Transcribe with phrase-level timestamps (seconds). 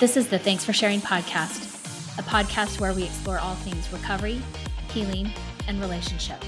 [0.00, 4.42] This is the Thanks for Sharing podcast, a podcast where we explore all things recovery,
[4.90, 5.30] healing,
[5.68, 6.42] and relationship.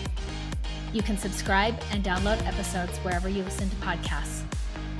[0.92, 4.42] You can subscribe and download episodes wherever you listen to podcasts.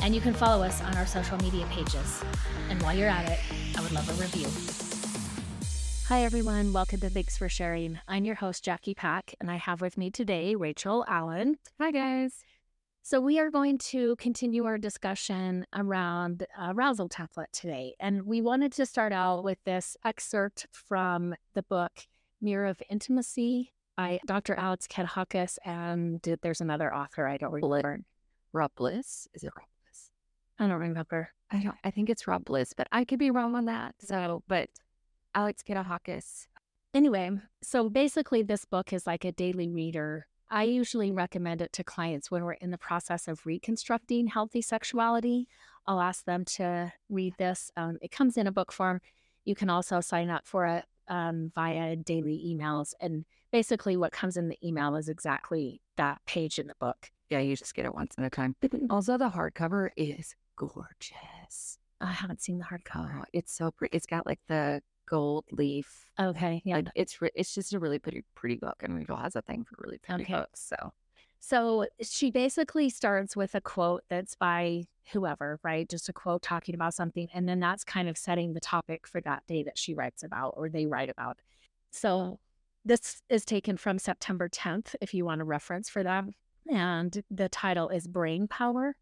[0.01, 2.23] And you can follow us on our social media pages.
[2.71, 3.41] And while you're at it,
[3.77, 4.49] I would love a review.
[6.07, 6.73] Hi, everyone.
[6.73, 7.99] Welcome to Thanks for Sharing.
[8.07, 11.59] I'm your host, Jackie Pack, and I have with me today Rachel Allen.
[11.81, 12.45] Hi, guys.
[13.09, 17.95] So, we are going to continue our discussion around uh, arousal template today.
[18.01, 21.93] And we wanted to start out with this excerpt from the book
[22.41, 24.57] Mirror of Intimacy by Dr.
[24.57, 25.57] Alex Katehakis.
[25.65, 28.01] And there's another author, I don't remember.
[28.53, 29.29] Rob Bliss.
[29.35, 30.11] Is it Rob Bliss?
[30.59, 31.31] I don't remember.
[31.49, 31.77] I don't.
[31.85, 33.95] I think it's Rob Bliss, but I could be wrong on that.
[34.01, 34.69] So, but
[35.33, 36.49] Alex Katehakis.
[36.93, 37.31] Anyway,
[37.63, 42.31] so basically, this book is like a daily reader I usually recommend it to clients
[42.31, 45.49] when we're in the process of reconstructing healthy sexuality.
[45.87, 47.71] I'll ask them to read this.
[47.77, 49.01] Um, it comes in a book form.
[49.45, 52.95] You can also sign up for it um, via daily emails.
[53.01, 57.11] And basically, what comes in the email is exactly that page in the book.
[57.31, 58.55] Yeah, you just get it once at a time.
[58.91, 61.79] also, the hardcover is gorgeous.
[62.01, 63.21] I haven't seen the hardcover.
[63.23, 63.97] Oh, it's so pretty.
[63.97, 66.07] It's got like the gold leaf.
[66.19, 69.37] Okay, yeah, like, it's re- it's just a really pretty pretty book, and Rachel has
[69.37, 70.33] a thing for really pretty okay.
[70.35, 70.61] books.
[70.61, 70.93] So,
[71.41, 75.89] so she basically starts with a quote that's by whoever, right?
[75.89, 79.21] Just a quote talking about something, and then that's kind of setting the topic for
[79.23, 81.39] that day that she writes about or they write about.
[81.91, 82.39] So
[82.85, 86.25] this is taken from September 10th, if you want a reference for that,
[86.71, 88.97] and the title is Brain Power.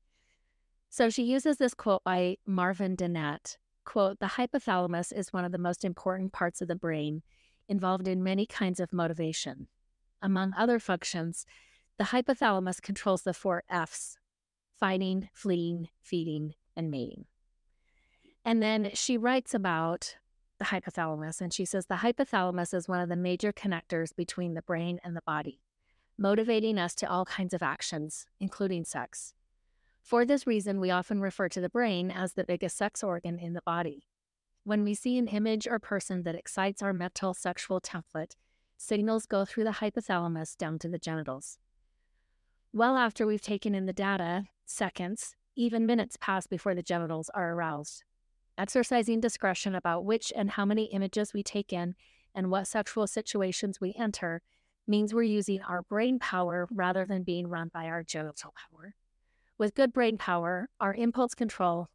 [0.91, 5.59] So she uses this quote by Marvin Dennett Quote, the hypothalamus is one of the
[5.59, 7.23] most important parts of the brain
[7.69, 9.69] involved in many kinds of motivation.
[10.23, 11.45] Among other functions,
[11.99, 14.19] the hypothalamus controls the four F's
[14.79, 17.27] fighting, fleeing, feeding, and mating.
[18.45, 20.17] And then she writes about
[20.59, 24.63] the hypothalamus and she says the hypothalamus is one of the major connectors between the
[24.63, 25.61] brain and the body,
[26.19, 29.35] motivating us to all kinds of actions, including sex.
[30.05, 33.55] For this reason, we often refer to the brain as the biggest sex organ in
[33.55, 34.05] the body.
[34.63, 38.37] When we see an image or person that excites our mental sexual template,
[38.77, 41.57] signals go through the hypothalamus down to the genitals.
[42.71, 47.55] Well after we've taken in the data, seconds, even minutes pass before the genitals are
[47.55, 48.05] aroused.
[48.59, 51.95] Exercising discretion about which and how many images we take in
[52.35, 54.43] and what sexual situations we enter
[54.87, 58.95] means we're using our brain power rather than being run by our genital power.
[59.57, 61.89] With good brain power, our impulse control,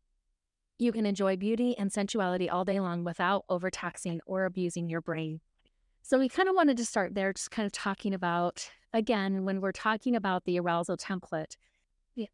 [0.78, 5.42] you can enjoy beauty and sensuality all day long without overtaxing or abusing your brain.
[6.02, 9.60] So, we kind of wanted to start there, just kind of talking about, again, when
[9.60, 11.58] we're talking about the arousal template.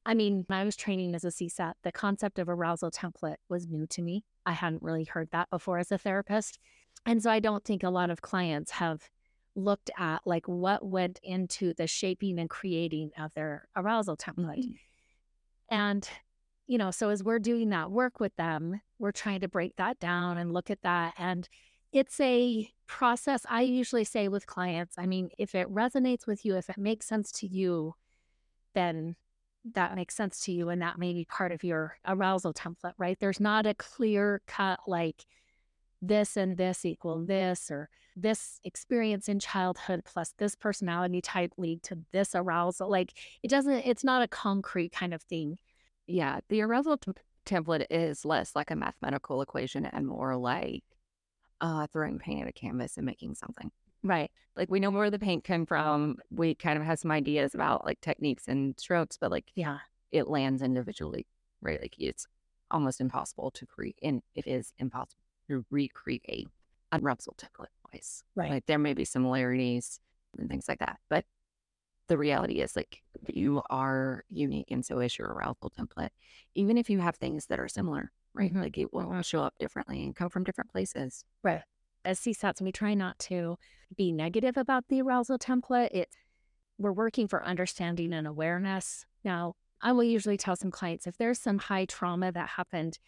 [0.06, 3.68] I mean, when I was training as a CSAT, the concept of arousal template was
[3.68, 4.26] new to me.
[4.46, 6.60] I hadn't really heard that before as a therapist.
[7.06, 9.10] And so I don't think a lot of clients have
[9.56, 14.60] looked at like what went into the shaping and creating of their arousal template.
[14.60, 14.72] Mm-hmm.
[15.70, 16.08] And,
[16.68, 20.00] you know, so as we're doing that work with them, we're trying to break that
[20.00, 21.14] down and look at that.
[21.18, 21.48] And
[21.92, 24.96] it's a process I usually say with clients.
[24.98, 27.96] I mean, if it resonates with you, if it makes sense to you,
[28.74, 29.16] then
[29.74, 30.70] that makes sense to you.
[30.70, 33.18] And that may be part of your arousal template, right?
[33.20, 35.26] There's not a clear cut like
[36.08, 41.84] this and this equal this or this experience in childhood plus this personality type lead
[41.84, 42.90] to this arousal.
[42.90, 45.58] Like it doesn't, it's not a concrete kind of thing.
[46.08, 46.40] Yeah.
[46.50, 47.12] The arousal t-
[47.46, 50.84] template is less like a mathematical equation and more like
[51.62, 53.72] uh, throwing paint at a canvas and making something.
[54.04, 54.32] Right.
[54.56, 56.18] Like we know where the paint came from.
[56.30, 59.80] We kind of have some ideas about like techniques and strokes, but like, yeah,
[60.12, 61.26] it lands individually,
[61.62, 61.82] right?
[61.82, 62.28] Like it's
[62.72, 66.46] almost impossible to create, and it is impossible to recreate a
[66.94, 68.24] arousal template voice.
[68.36, 68.52] Right.
[68.52, 70.00] Like there may be similarities
[70.38, 71.00] and things like that.
[71.10, 71.26] But
[72.08, 76.10] the reality is like you are unique and so is your arousal template.
[76.54, 78.52] Even if you have things that are similar, right?
[78.52, 78.62] Mm-hmm.
[78.62, 81.26] Like it will show up differently and come from different places.
[81.44, 81.62] Right.
[82.04, 83.58] As CSATs, we try not to
[83.96, 85.90] be negative about the arousal template.
[85.92, 86.10] It
[86.78, 89.06] we're working for understanding and awareness.
[89.24, 93.00] Now, I will usually tell some clients if there's some high trauma that happened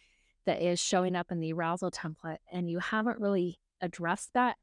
[0.48, 4.56] that is showing up in the arousal template and you haven't really addressed that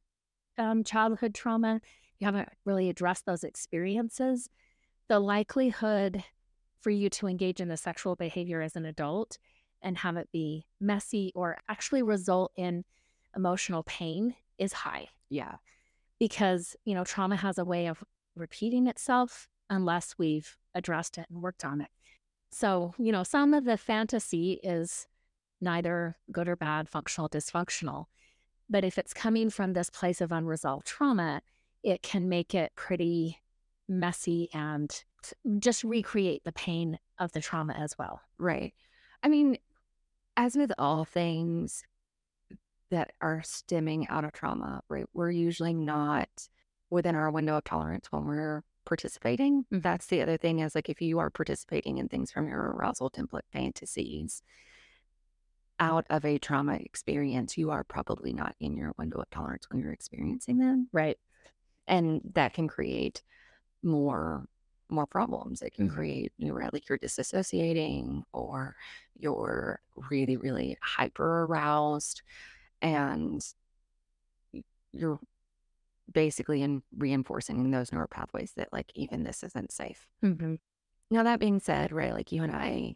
[0.58, 1.80] um, childhood trauma,
[2.18, 4.50] you haven't really addressed those experiences,
[5.10, 6.24] the likelihood
[6.82, 9.38] for you to engage in the sexual behavior as an adult
[9.84, 12.84] and have it be messy or actually result in
[13.36, 15.08] emotional pain is high.
[15.30, 15.58] Yeah.
[16.20, 18.04] Because, you know, trauma has a way of
[18.36, 21.90] repeating itself unless we've addressed it and worked on it.
[22.52, 25.06] So, you know, some of the fantasy is
[25.62, 28.06] neither good or bad, functional, dysfunctional.
[28.70, 31.42] But if it's coming from this place of unresolved trauma,
[31.84, 33.40] it can make it pretty
[33.88, 35.04] messy and
[35.60, 38.22] just recreate the pain of the trauma as well.
[38.38, 38.74] Right.
[39.24, 39.58] I mean,
[40.38, 41.84] as with all things
[42.92, 46.30] that are stemming out of trauma, right, we're usually not
[46.90, 49.64] within our window of tolerance when we're participating.
[49.64, 49.80] Mm-hmm.
[49.80, 53.10] That's the other thing is like if you are participating in things from your arousal
[53.10, 54.44] template fantasies
[55.80, 59.82] out of a trauma experience, you are probably not in your window of tolerance when
[59.82, 60.88] you're experiencing them.
[60.92, 61.18] Right.
[61.88, 63.22] And that can create
[63.84, 64.48] more
[64.90, 65.64] more problems.
[65.64, 65.96] It can mm-hmm.
[65.96, 68.76] create, you know, like you're disassociating or
[69.18, 69.80] you're
[70.10, 72.22] really, really hyper aroused
[72.84, 73.44] and
[74.92, 75.20] you're
[76.12, 80.08] basically in reinforcing those neural pathways that like even this isn't safe.
[80.24, 80.56] Mm-hmm.
[81.10, 82.96] Now that being said, right, like you and I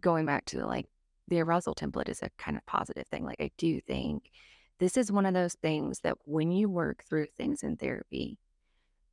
[0.00, 0.86] going back to like
[1.28, 3.24] the arousal template is a kind of positive thing.
[3.24, 4.30] Like I do think
[4.78, 8.38] this is one of those things that when you work through things in therapy,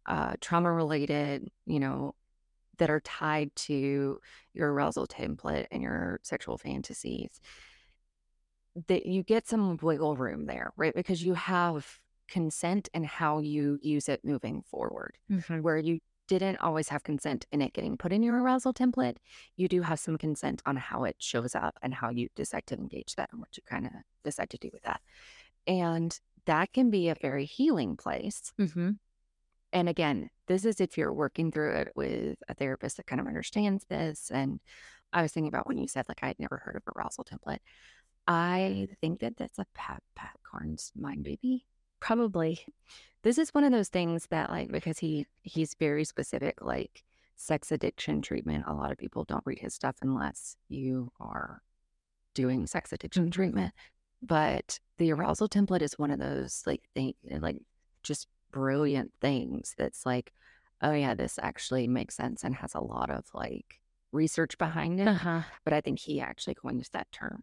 [0.06, 2.16] uh, trauma related, you know,
[2.78, 4.20] that are tied to
[4.54, 7.40] your arousal template and your sexual fantasies,
[8.88, 10.94] that you get some wiggle room there, right?
[10.94, 15.62] Because you have consent and how you use it moving forward, mm-hmm.
[15.62, 19.18] where you didn't always have consent in it getting put in your arousal template.
[19.56, 22.76] You do have some consent on how it shows up and how you decide to
[22.76, 23.92] engage that and what you kind of
[24.24, 25.02] decide to do with that.
[25.68, 28.54] And that can be a very healing place.
[28.60, 28.92] Mm-hmm.
[29.74, 33.28] And again, this is if you're working through it with a therapist that kind of
[33.28, 34.32] understands this.
[34.34, 34.60] And
[35.12, 37.60] I was thinking about when you said, like, I'd never heard of arousal template.
[38.28, 41.66] I think that that's a Pat, Pat Carnes mind baby.
[42.06, 42.60] Probably.
[43.24, 47.04] This is one of those things that, like, because he he's very specific, like
[47.36, 48.66] sex addiction treatment.
[48.68, 51.64] A lot of people don't read his stuff unless you are
[52.36, 53.32] doing sex addiction mm-hmm.
[53.32, 53.74] treatment.
[54.22, 57.58] But the arousal template is one of those like thing, like
[58.04, 60.32] just brilliant things that's like,
[60.84, 63.82] oh yeah, this actually makes sense and has a lot of like
[64.12, 65.08] research behind it.
[65.08, 65.42] Uh-huh.
[65.64, 67.42] But I think he actually coined that term.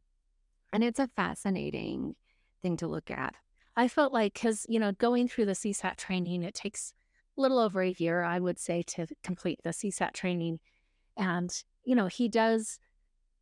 [0.72, 2.14] And it's a fascinating
[2.62, 3.34] thing to look at.
[3.76, 6.92] I felt like, because, you know, going through the CSAT training, it takes
[7.36, 10.60] a little over a year, I would say, to complete the CSAT training.
[11.16, 11.50] And,
[11.84, 12.78] you know, he does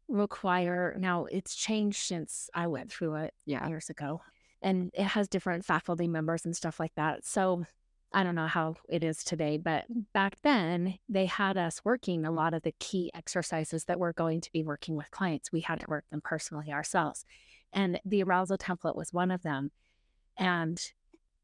[0.09, 3.67] require, now it's changed since I went through it yeah.
[3.69, 4.21] years ago
[4.63, 7.25] and it has different faculty members and stuff like that.
[7.25, 7.65] So
[8.13, 12.33] I don't know how it is today, but back then they had us working a
[12.33, 15.53] lot of the key exercises that we're going to be working with clients.
[15.53, 17.25] We had to work them personally ourselves.
[17.73, 19.71] And the arousal template was one of them.
[20.41, 20.81] And,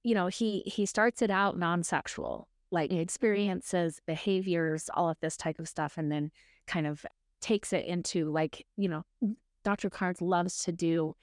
[0.02, 3.00] you know, he he starts it out non-sexual, like mm-hmm.
[3.00, 6.32] experiences, behaviors, all of this type of stuff, and then
[6.66, 7.06] kind of
[7.40, 9.90] takes it into like, you know, mm, Dr.
[9.90, 11.14] Carnes loves to do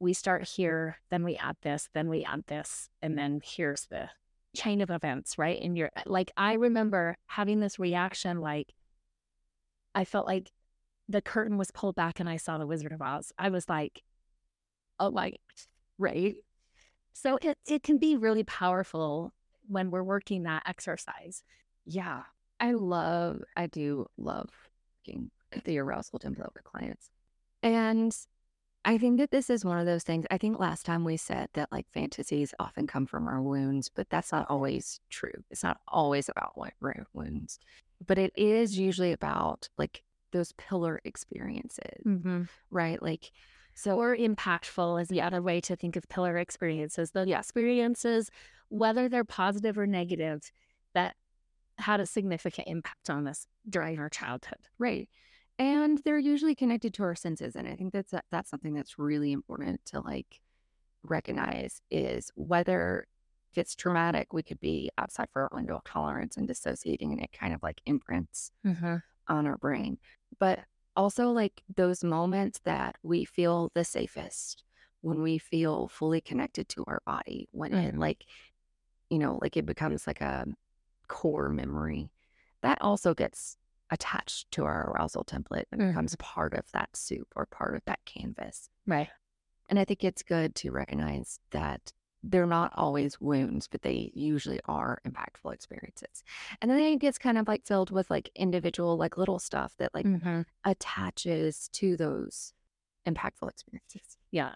[0.00, 4.10] we start here, then we add this, then we add this, and then here's the
[4.54, 5.60] chain of events, right?
[5.60, 8.74] And you're like, I remember having this reaction like,
[9.94, 10.52] I felt like
[11.08, 13.32] the curtain was pulled back and I saw the Wizard of Oz.
[13.38, 14.02] I was like,
[15.00, 15.32] oh my,
[15.98, 16.36] right?
[17.12, 19.32] So it, it can be really powerful
[19.68, 21.42] when we're working that exercise.
[21.84, 22.22] Yeah.
[22.60, 24.50] I love, I do love
[25.06, 25.30] working
[25.64, 27.10] the arousal template with clients.
[27.62, 28.16] And
[28.84, 30.26] I think that this is one of those things.
[30.30, 34.10] I think last time we said that like fantasies often come from our wounds, but
[34.10, 35.42] that's not always true.
[35.50, 36.74] It's not always about like
[37.14, 37.58] wounds,
[38.06, 42.42] but it is usually about like those pillar experiences, mm-hmm.
[42.70, 43.00] right?
[43.00, 43.30] Like,
[43.74, 47.10] so or impactful is the other way to think of pillar experiences.
[47.10, 47.38] The yeah.
[47.38, 48.30] experiences,
[48.68, 50.50] whether they're positive or negative,
[50.94, 51.16] that
[51.78, 54.58] had a significant impact on us during our childhood.
[54.78, 55.08] Right
[55.58, 59.32] and they're usually connected to our senses and i think that's that's something that's really
[59.32, 60.40] important to like
[61.02, 63.06] recognize is whether
[63.52, 67.22] if it's traumatic we could be outside for our window of tolerance and dissociating and
[67.22, 68.96] it kind of like imprints mm-hmm.
[69.28, 69.98] on our brain
[70.38, 70.60] but
[70.96, 74.62] also like those moments that we feel the safest
[75.00, 77.88] when we feel fully connected to our body when mm-hmm.
[77.88, 78.24] it like
[79.10, 80.46] you know like it becomes like a
[81.08, 82.10] core memory
[82.62, 83.58] that also gets
[83.90, 85.88] attached to our arousal template and mm.
[85.88, 88.68] becomes part of that soup or part of that canvas.
[88.86, 89.08] Right.
[89.68, 91.92] And I think it's good to recognize that
[92.26, 96.24] they're not always wounds, but they usually are impactful experiences.
[96.60, 99.94] And then it gets kind of like filled with like individual, like little stuff that
[99.94, 100.42] like mm-hmm.
[100.64, 102.52] attaches to those
[103.06, 104.16] impactful experiences.
[104.30, 104.52] Yeah.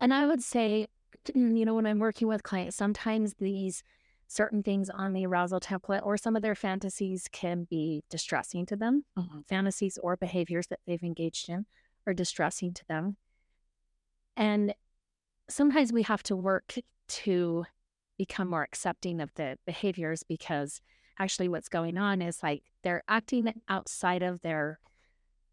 [0.00, 0.88] And I would say,
[1.34, 3.82] you know, when I'm working with clients, sometimes these
[4.26, 8.76] certain things on the arousal template or some of their fantasies can be distressing to
[8.76, 9.40] them, mm-hmm.
[9.48, 11.66] fantasies or behaviors that they've engaged in.
[12.06, 13.16] are distressing to them.
[14.36, 14.74] And
[15.50, 16.74] sometimes we have to work
[17.08, 17.64] to
[18.18, 20.80] become more accepting of the behaviors because
[21.18, 24.78] actually what's going on is like they're acting outside of their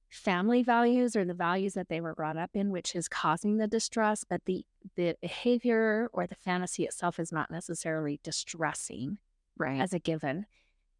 [0.09, 3.67] family values or the values that they were brought up in which is causing the
[3.67, 9.17] distress but the the behavior or the fantasy itself is not necessarily distressing
[9.57, 9.81] right.
[9.81, 10.45] as a given.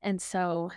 [0.02, 0.72] And so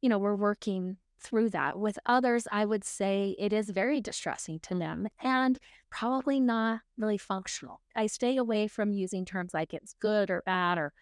[0.00, 4.58] you know we're working through that with others i would say it is very distressing
[4.58, 5.58] to them and
[5.90, 10.78] probably not really functional i stay away from using terms like it's good or bad
[10.78, 10.92] or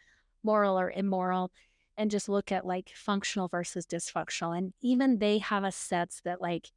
[0.43, 1.51] moral or immoral
[1.99, 4.57] and just look at like functional versus dysfunctional.
[4.57, 6.71] And even they have a sense that like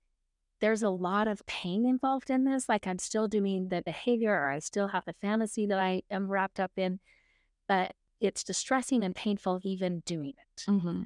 [0.60, 2.68] there's a lot of pain involved in this.
[2.68, 6.30] Like I'm still doing the behavior or I still have the fantasy that I am
[6.30, 7.00] wrapped up in,
[7.68, 11.04] but it's distressing and painful even doing it mm-hmm.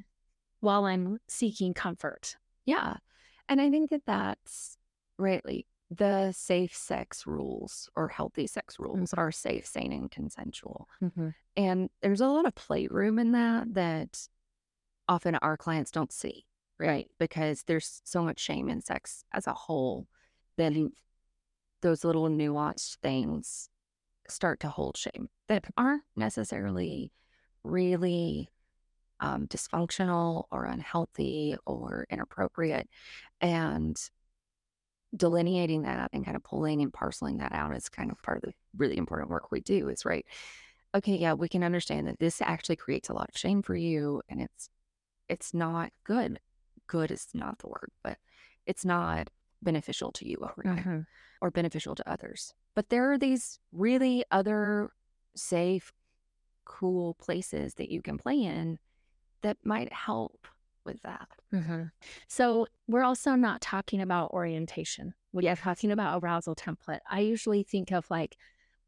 [0.65, 2.35] While I'm seeking comfort.
[2.65, 2.95] Yeah.
[3.47, 4.77] And I think that that's
[5.17, 9.19] rightly Like the safe sex rules or healthy sex rules mm-hmm.
[9.19, 10.89] are safe, sane, and consensual.
[11.01, 11.29] Mm-hmm.
[11.55, 14.27] And there's a lot of playroom in that that
[15.07, 16.45] often our clients don't see,
[16.79, 17.07] right?
[17.19, 20.07] Because there's so much shame in sex as a whole.
[20.57, 20.91] Then
[21.81, 23.69] those little nuanced things
[24.27, 27.11] start to hold shame that aren't necessarily
[27.63, 28.49] really
[29.19, 32.87] um, dysfunctional or unhealthy or inappropriate.
[33.41, 33.97] And
[35.15, 38.43] delineating that and kind of pulling and parceling that out is kind of part of
[38.43, 40.25] the really important work we do is right
[40.93, 44.21] okay yeah we can understand that this actually creates a lot of shame for you
[44.29, 44.69] and it's
[45.29, 46.39] it's not good
[46.87, 48.17] good is not the word but
[48.65, 49.29] it's not
[49.61, 50.99] beneficial to you over mm-hmm.
[51.41, 54.91] or beneficial to others but there are these really other
[55.35, 55.93] safe
[56.65, 58.77] cool places that you can play in
[59.41, 60.47] that might help
[60.85, 61.27] with that.
[61.53, 61.83] Mm-hmm.
[62.27, 65.13] So we're also not talking about orientation.
[65.33, 66.99] We are talking about arousal template.
[67.09, 68.37] I usually think of like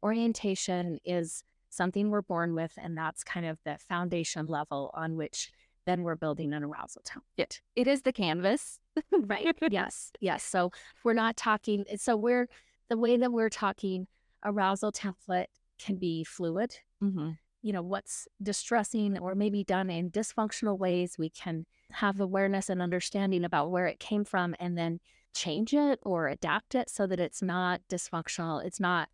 [0.02, 5.50] orientation is something we're born with, and that's kind of the foundation level on which
[5.86, 7.22] then we're building an arousal template.
[7.38, 8.78] It, it is the canvas,
[9.12, 9.56] right?
[9.70, 10.42] yes, yes.
[10.42, 10.70] So
[11.02, 11.84] we're not talking.
[11.96, 12.48] So we're
[12.88, 14.06] the way that we're talking
[14.44, 15.46] arousal template
[15.78, 16.76] can be fluid.
[17.02, 17.30] Mm-hmm.
[17.62, 22.80] You know, what's distressing or maybe done in dysfunctional ways, we can have awareness and
[22.80, 25.00] understanding about where it came from and then
[25.34, 28.64] change it or adapt it so that it's not dysfunctional.
[28.64, 29.08] It's not,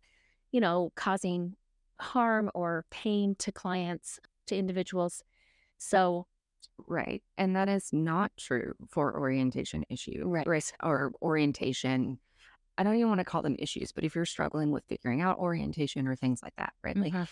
[0.51, 1.55] you know, causing
[1.99, 5.23] harm or pain to clients, to individuals.
[5.77, 6.27] So,
[6.87, 7.23] right.
[7.37, 10.47] And that is not true for orientation issue right.
[10.83, 12.19] or orientation.
[12.77, 15.37] I don't even want to call them issues, but if you're struggling with figuring out
[15.37, 16.95] orientation or things like that, right?
[16.95, 17.15] Mm-hmm.
[17.15, 17.27] Like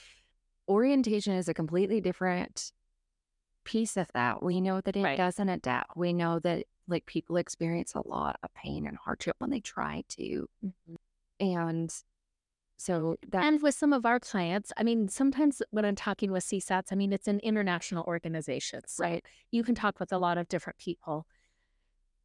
[0.67, 2.71] orientation is a completely different
[3.63, 4.43] piece of that.
[4.43, 5.17] We know that it right.
[5.17, 5.95] doesn't adapt.
[5.95, 10.03] We know that like people experience a lot of pain and hardship when they try
[10.09, 10.49] to.
[10.65, 10.95] Mm-hmm.
[11.39, 11.93] And
[12.77, 16.43] so that And with some of our clients, I mean, sometimes when I'm talking with
[16.43, 18.81] CSATs, I mean, it's an international organization.
[18.87, 19.25] So right.
[19.51, 21.25] you can talk with a lot of different people.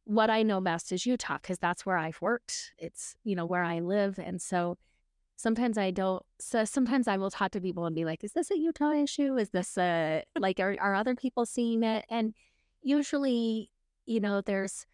[0.03, 2.73] What I know best is Utah because that's where I've worked.
[2.77, 4.19] It's, you know, where I live.
[4.19, 4.77] And so
[5.39, 6.21] sometimes I don't.
[6.39, 9.37] So sometimes I will talk to people and be like, "Is this a Utah issue?
[9.37, 12.33] Is this a like are are other people seeing it?" And
[12.81, 13.71] usually,
[14.05, 14.85] you know, there's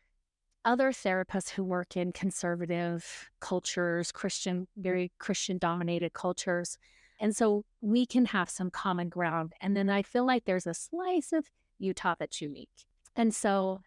[0.63, 4.81] other therapists who work in conservative cultures, Christian, mm-hmm.
[4.81, 6.77] very Christian dominated cultures.
[7.19, 9.53] And so we can have some common ground.
[9.61, 11.49] And then I feel like there's a slice of
[11.79, 12.85] Utah that's unique.
[13.15, 13.81] And so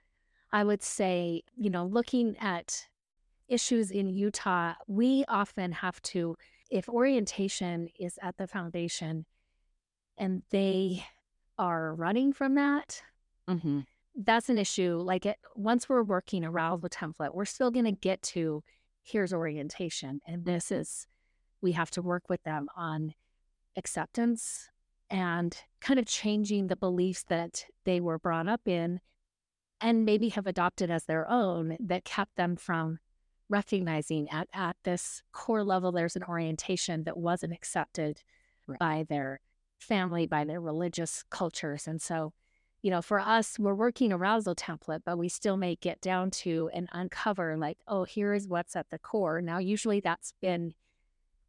[0.51, 2.87] I would say, you know, looking at
[3.49, 6.37] issues in Utah, we often have to,
[6.71, 9.25] if orientation is at the foundation
[10.17, 11.05] and they
[11.59, 13.03] are running from that,
[13.49, 13.81] mm-hmm.
[14.17, 14.99] that's an issue.
[14.99, 18.63] Like it, once we're working around the template, we're still going to get to
[19.03, 20.21] here's orientation.
[20.27, 21.07] And this is,
[21.63, 23.15] we have to work with them on
[23.77, 24.69] acceptance
[25.11, 29.01] and kind of changing the beliefs that they were brought up in
[29.81, 32.99] and maybe have adopted as their own that kept them from
[33.49, 38.23] recognizing at, at this core level there's an orientation that wasn't accepted
[38.67, 38.79] right.
[38.79, 39.41] by their
[39.79, 41.87] family, by their religious cultures.
[41.87, 42.33] And so,
[42.83, 46.71] you know, for us, we're working arousal template, but we still may get down to
[46.73, 49.41] and uncover like, oh, here is what's at the core.
[49.41, 50.75] Now, usually that's been,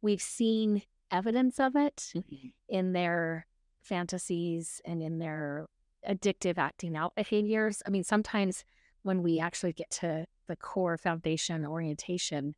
[0.02, 2.48] we've seen evidence of it mm-hmm.
[2.68, 3.46] in their
[3.82, 5.66] fantasies and in their
[6.08, 7.82] addictive acting out behaviors.
[7.86, 8.64] I mean, sometimes
[9.02, 12.54] when we actually get to the core foundation orientation,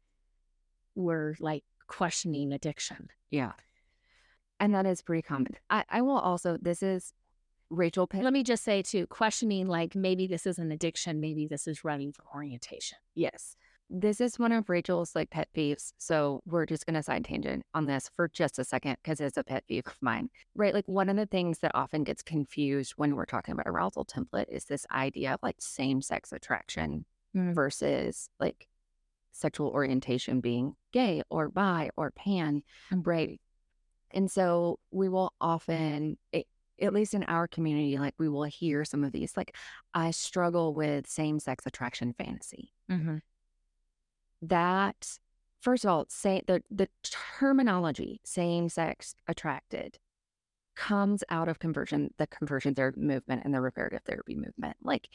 [0.95, 3.09] we're like questioning addiction.
[3.31, 3.53] Yeah.
[4.59, 5.53] And that is pretty common.
[5.53, 5.77] Mm-hmm.
[5.91, 7.13] I, I will also, this is
[7.69, 8.25] Rachel Pitt.
[8.25, 11.85] Let me just say too, questioning like maybe this is an addiction, maybe this is
[11.85, 12.99] running from orientation.
[13.15, 13.57] Yes.
[13.95, 15.93] this is one of Rachel's like pet peeves.
[15.99, 19.37] So we're just going to side tangent on this for just a second because it's
[19.37, 20.73] a pet peeve of mine, right?
[20.73, 24.49] Like one of the things that often gets confused when we're talking about arousal template
[24.49, 27.55] is this idea of like same sex attraction Mm.
[27.55, 28.69] versus like
[29.31, 33.41] sexual orientation being gay or bi or pan, right?
[34.11, 36.47] And so we will often, it,
[36.79, 39.57] at least in our community, like we will hear some of these, like,
[39.95, 42.75] I struggle with same sex attraction fantasy.
[42.91, 43.17] Mm-hmm.
[44.43, 45.19] That,
[45.63, 46.89] first of all, say the, the
[47.39, 49.97] terminology same sex attracted
[50.77, 54.77] comes out of conversion, the conversion therapy movement and the reparative therapy movement.
[54.83, 55.09] Like,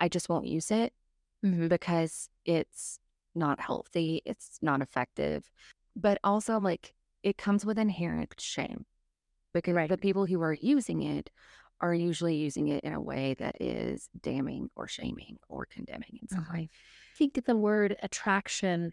[0.00, 0.92] I just won't use it
[1.44, 1.68] Mm-hmm.
[1.68, 2.98] because it's
[3.34, 5.48] not healthy, it's not effective,
[5.94, 8.86] but also like it comes with inherent shame
[9.52, 9.88] because Right.
[9.88, 11.30] the people who are using it
[11.80, 16.28] are usually using it in a way that is damning or shaming or condemning in
[16.28, 16.68] some way.
[16.72, 18.92] I think the word attraction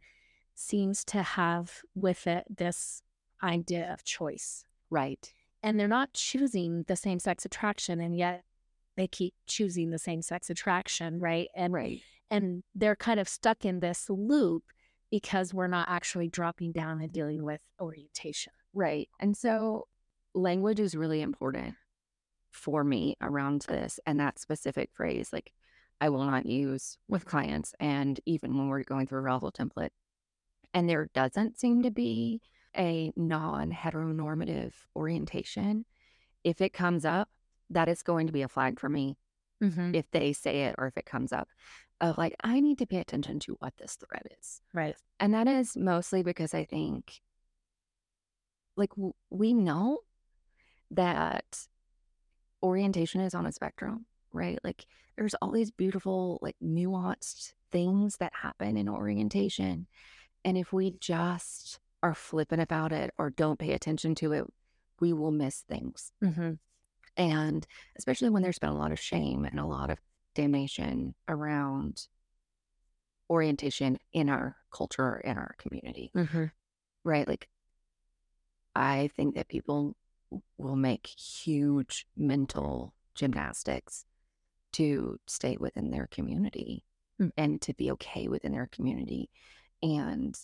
[0.53, 3.01] seems to have with it this
[3.41, 4.63] idea of choice.
[4.91, 5.33] Right.
[5.63, 8.43] And they're not choosing the same sex attraction, and yet
[8.95, 11.47] they keep choosing the same sex attraction, right?
[11.55, 12.01] And Right.
[12.31, 14.63] And they're kind of stuck in this loop
[15.11, 18.53] because we're not actually dropping down and dealing with orientation.
[18.73, 19.07] Right.
[19.19, 19.87] And so
[20.33, 21.75] language is really important
[22.51, 25.29] for me around this and that specific phrase.
[25.31, 25.51] Like
[26.01, 29.91] I will not use with clients and even when we're going through a arousal template.
[30.73, 32.41] And there doesn't seem to be
[32.75, 35.85] a non heteronormative orientation.
[36.43, 37.29] If it comes up,
[37.69, 39.17] that is going to be a flag for me
[39.63, 39.95] Mm-hmm.
[39.95, 41.47] if they say it or if it comes up
[42.09, 44.61] of like, I need to pay attention to what this thread is.
[44.73, 44.95] Right.
[45.19, 47.21] And that is mostly because I think,
[48.77, 49.99] like, w- we know
[50.91, 51.67] that
[52.61, 54.59] orientation is on a spectrum, right?
[54.63, 54.85] Like,
[55.17, 59.87] there's all these beautiful, like, nuanced things that happen in orientation.
[60.43, 64.45] And if we just are flippant about it or don't pay attention to it,
[64.99, 66.11] we will miss things.
[66.23, 66.53] Mm-hmm.
[67.17, 69.97] And especially when there's been a lot of shame and a lot of
[70.35, 72.07] damnation around
[73.29, 76.45] orientation in our culture, in our community, Mm-hmm.
[77.03, 77.27] right?
[77.27, 77.49] Like,
[78.75, 79.95] I think that people
[80.57, 84.05] will make huge mental gymnastics
[84.73, 86.83] to stay within their community
[87.17, 87.31] Mm.
[87.37, 89.29] and to be okay within their community.
[89.81, 90.37] And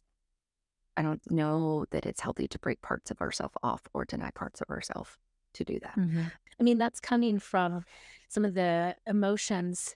[0.95, 4.61] I don't know that it's healthy to break parts of ourselves off or deny parts
[4.61, 5.09] of ourselves
[5.55, 5.97] to do that.
[5.97, 6.23] Mm-hmm.
[6.61, 7.83] I mean, that's coming from
[8.29, 9.95] some of the emotions,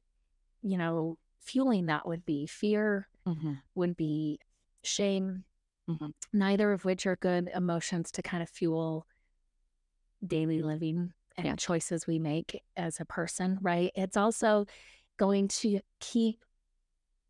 [0.63, 3.53] you know, fueling that would be fear, Mm-hmm.
[3.75, 4.39] would be
[4.83, 5.45] shame,
[5.87, 6.13] Mhm.
[6.33, 9.05] neither of which are good emotions to kind of fuel
[10.25, 11.55] daily living and Yeah.
[11.55, 13.91] choices we make as a person, right?
[13.95, 14.65] It's also
[15.17, 16.43] going to keep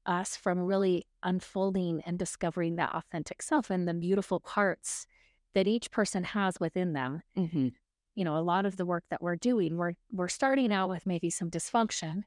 [0.06, 5.08] us from really unfolding and discovering that authentic self and the beautiful parts
[5.54, 7.70] that each person has within them Mm-hmm.
[8.16, 11.06] You know, a lot of the work that we're doing, we're we're starting out with
[11.06, 12.24] maybe some dysfunction.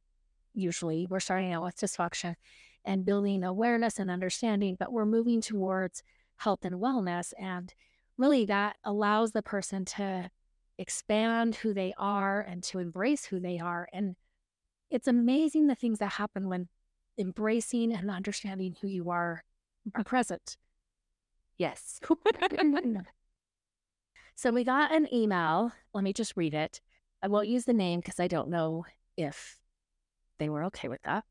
[0.54, 2.36] Usually, we're starting out with dysfunction
[2.84, 6.02] and building awareness and understanding, but we're moving towards
[6.36, 7.74] health and wellness, and
[8.16, 10.30] really that allows the person to
[10.78, 13.88] expand who they are and to embrace who they are.
[13.92, 14.14] And
[14.90, 16.68] it's amazing the things that happen when
[17.18, 19.42] embracing and understanding who you are
[19.94, 20.56] are present.
[21.56, 21.98] Yes.
[24.38, 25.72] So we got an email.
[25.92, 26.80] Let me just read it.
[27.20, 28.84] I won't use the name because I don't know
[29.16, 29.58] if
[30.38, 31.24] they were okay with that.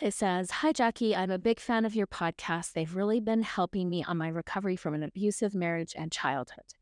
[0.00, 1.14] It says, Hi, Jackie.
[1.14, 2.72] I'm a big fan of your podcast.
[2.72, 6.74] They've really been helping me on my recovery from an abusive marriage and childhood.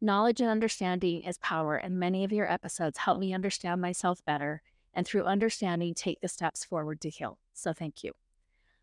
[0.00, 4.62] Knowledge and understanding is power, and many of your episodes help me understand myself better
[4.92, 7.38] and through understanding, take the steps forward to heal.
[7.52, 8.14] So thank you.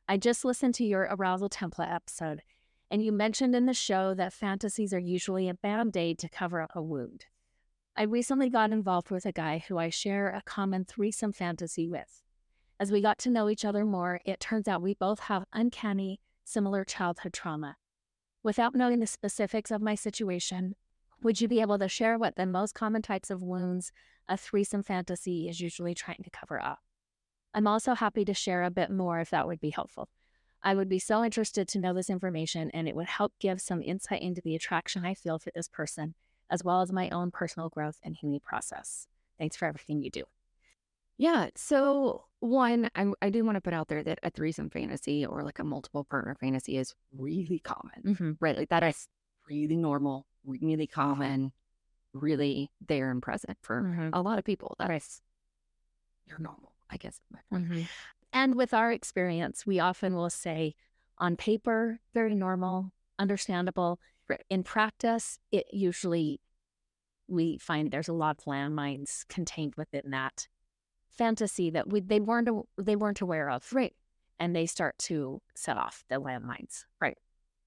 [0.07, 2.41] I just listened to your arousal template episode,
[2.89, 6.61] and you mentioned in the show that fantasies are usually a band aid to cover
[6.61, 7.25] up a wound.
[7.95, 12.23] I recently got involved with a guy who I share a common threesome fantasy with.
[12.79, 16.19] As we got to know each other more, it turns out we both have uncanny,
[16.43, 17.77] similar childhood trauma.
[18.43, 20.75] Without knowing the specifics of my situation,
[21.23, 23.91] would you be able to share what the most common types of wounds
[24.29, 26.79] a threesome fantasy is usually trying to cover up?
[27.53, 30.07] I'm also happy to share a bit more if that would be helpful.
[30.63, 33.81] I would be so interested to know this information, and it would help give some
[33.81, 36.15] insight into the attraction I feel for this person,
[36.49, 39.07] as well as my own personal growth and healing process.
[39.37, 40.23] Thanks for everything you do.
[41.17, 41.49] Yeah.
[41.55, 45.43] So, one, I, I do want to put out there that a threesome fantasy or
[45.43, 48.31] like a multiple partner fantasy is really common, Mm-hmm.
[48.39, 48.57] right?
[48.57, 49.07] Like that is
[49.49, 51.53] really normal, really common,
[52.13, 54.09] really there and present for Mhm.
[54.13, 54.75] a lot of people.
[54.77, 55.21] That's
[56.27, 57.19] you're normal, I guess.
[57.53, 57.81] Mm-hmm.
[58.37, 60.75] And with our experience, we often will say,
[61.17, 62.39] on paper, very mm-hmm.
[62.39, 63.99] normal, understandable.
[64.29, 64.43] Right.
[64.47, 66.39] In practice, it usually
[67.27, 70.47] we find there's a lot of landmines contained within that
[71.09, 72.47] fantasy that we, they weren't
[72.77, 73.67] they weren't aware of.
[73.73, 73.95] Right.
[74.39, 76.85] And they start to set off the landmines.
[77.01, 77.17] Right.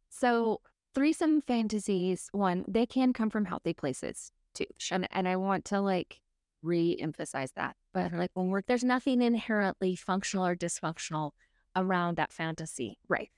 [0.09, 0.61] So
[0.94, 4.66] threesome fantasies, one, they can come from healthy places too.
[4.92, 6.20] And and I want to like
[6.62, 7.77] re-emphasize that.
[7.92, 11.33] But like when we're There's nothing inherently functional or dysfunctional
[11.77, 12.99] around that fantasy.
[13.09, 13.31] right.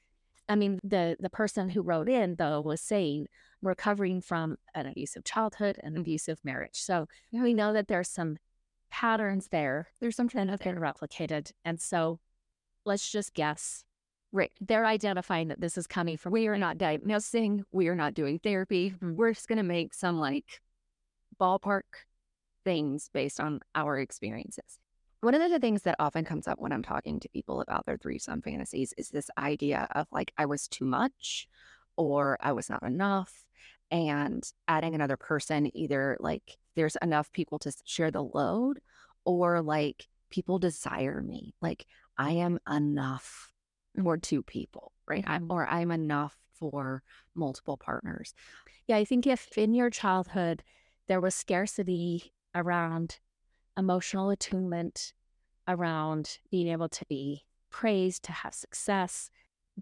[0.48, 3.26] I mean, the the person who wrote in though was saying
[3.62, 6.02] recovering from an abusive childhood and mm-hmm.
[6.02, 6.74] abusive marriage.
[6.74, 8.36] So we know that there's some
[8.90, 9.88] patterns there.
[10.00, 12.18] There's some trends that are replicated, and so
[12.84, 13.84] let's just guess.
[14.34, 14.52] Right.
[14.60, 16.32] They're identifying that this is coming from.
[16.32, 18.90] We are not diagnosing, we are not doing therapy.
[18.90, 19.14] Mm-hmm.
[19.16, 20.60] We're just gonna make some like
[21.40, 21.82] ballpark
[22.64, 24.78] things based on our experiences.
[25.20, 27.96] One of the things that often comes up when I'm talking to people about their
[27.96, 31.46] threesome fantasies is this idea of like, I was too much
[31.96, 33.44] or I was not enough.
[33.90, 38.80] And adding another person, either like there's enough people to share the load
[39.24, 41.54] or like people desire me.
[41.62, 41.86] Like
[42.18, 43.52] I am enough
[44.02, 45.24] for two people, right?
[45.26, 45.52] I'm, mm-hmm.
[45.52, 47.02] or I'm enough for
[47.34, 48.34] multiple partners.
[48.86, 50.62] Yeah, I think if in your childhood
[51.06, 53.18] there was scarcity around
[53.76, 55.12] emotional attunement,
[55.66, 59.30] around being able to be praised, to have success,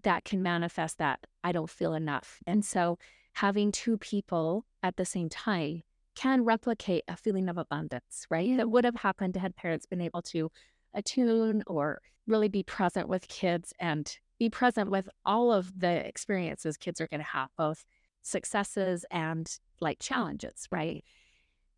[0.03, 2.39] that can manifest that I don't feel enough.
[2.47, 2.97] And so
[3.33, 5.83] having two people at the same time
[6.15, 8.57] can replicate a feeling of abundance, right?
[8.57, 10.51] That would have happened had parents been able to
[10.93, 16.77] attune or really be present with kids and be present with all of the experiences
[16.77, 17.85] kids are going to have, both
[18.21, 21.03] successes and like challenges, right?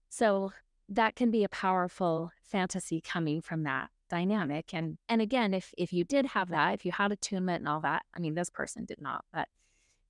[0.10, 0.52] So
[0.96, 4.74] that can be a powerful fantasy coming from that dynamic.
[4.74, 7.82] And and again, if if you did have that, if you had attunement and all
[7.82, 9.48] that, I mean, this person did not, but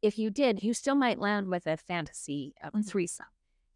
[0.01, 2.85] if you did, you still might land with a fantasy of Mhm.
[2.85, 3.27] threesome,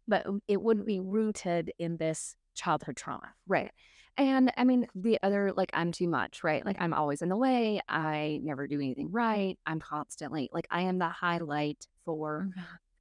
[0.06, 3.32] but it wouldn't be rooted in this childhood trauma.
[3.46, 3.70] Right.
[4.18, 6.66] And I mean, the other, like, I'm too much, right?
[6.66, 7.80] Like, I'm always in the way.
[7.88, 9.56] I never do anything right.
[9.64, 12.50] I'm constantly, like, I am the highlight for,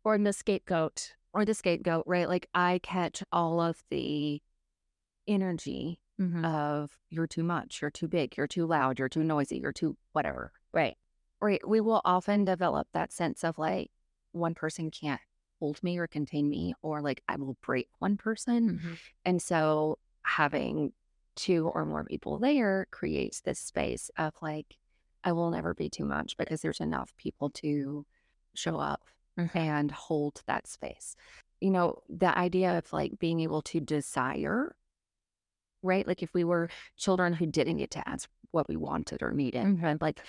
[0.04, 1.16] Or in the scapegoat.
[1.38, 2.28] Or the scapegoat, right?
[2.28, 4.42] Like, I catch all of the
[5.28, 6.44] energy mm-hmm.
[6.44, 9.96] of you're too much, you're too big, you're too loud, you're too noisy, you're too
[10.14, 10.52] whatever.
[10.74, 10.98] Right.
[11.40, 11.62] Right.
[11.68, 13.92] We will often develop that sense of like,
[14.32, 15.22] one person can't
[15.60, 18.70] hold me or contain me, or like, I will break one person.
[18.70, 18.94] Mm-hmm.
[19.24, 20.92] And so having
[21.36, 24.78] two or more people there creates this space of like,
[25.24, 28.08] I will never be too much because there's enough people to
[28.56, 29.04] show up
[29.38, 29.58] Mm-hmm.
[29.58, 31.16] and hold that space.
[31.62, 34.76] You know, the idea of like being able to desire,
[35.84, 36.08] right?
[36.08, 39.64] Like if we were children who didn't get to ask what we wanted or needed,
[39.64, 39.86] mm-hmm.
[39.86, 40.22] and like,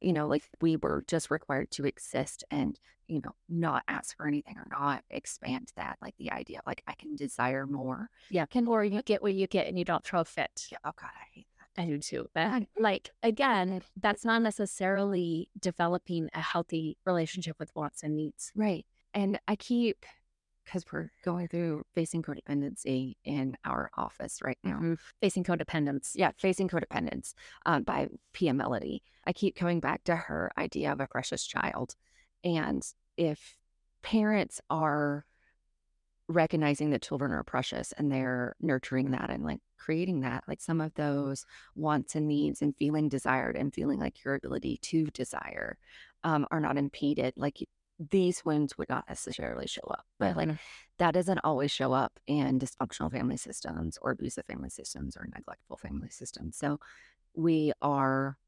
[0.00, 4.26] you know, like we were just required to exist and, you know, not ask for
[4.26, 5.98] anything or not expand that.
[6.02, 8.10] Like the idea like, I can desire more.
[8.30, 8.46] Yeah.
[8.46, 10.66] Can or you get what you get and you don't throw a fit.
[10.72, 10.78] Yeah.
[10.84, 11.46] Oh, God, I hate
[11.78, 12.28] I do too.
[12.34, 18.52] But like again, that's not necessarily developing a healthy relationship with wants and needs.
[18.54, 18.84] Right.
[19.14, 20.04] And I keep,
[20.64, 24.96] because we're going through facing codependency in our office right now.
[25.20, 26.12] Facing codependence.
[26.14, 27.34] Yeah, facing codependence
[27.66, 29.00] um, by Pia Mellody.
[29.26, 31.96] I keep coming back to her idea of a precious child.
[32.44, 33.56] And if
[34.02, 35.24] parents are
[36.30, 40.80] recognizing that children are precious and they're nurturing that and like creating that, like some
[40.80, 45.76] of those wants and needs and feeling desired and feeling like your ability to desire
[46.22, 47.66] um, are not impeded, like
[48.10, 50.06] these wounds would not necessarily show up.
[50.18, 50.50] But like
[50.98, 55.76] that doesn't always show up in dysfunctional family systems or abusive family systems or neglectful
[55.76, 56.56] family systems.
[56.56, 56.78] So
[57.34, 58.38] we are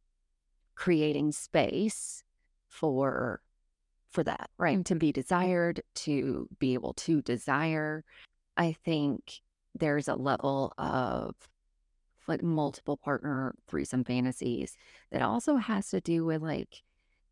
[0.74, 2.22] creating space
[2.68, 3.42] for
[4.12, 4.84] for that, right?
[4.84, 8.04] To be desired, to be able to desire.
[8.56, 9.40] I think
[9.74, 11.34] there's a level of
[12.28, 14.76] like multiple partner threesome fantasies
[15.10, 16.82] that also has to do with like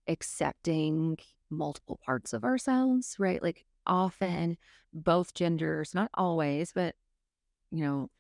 [0.09, 1.19] accepting
[1.51, 3.43] multiple parts of ourselves, right?
[3.43, 4.57] Like often
[4.93, 6.95] both genders, not always, but
[7.71, 8.11] you know,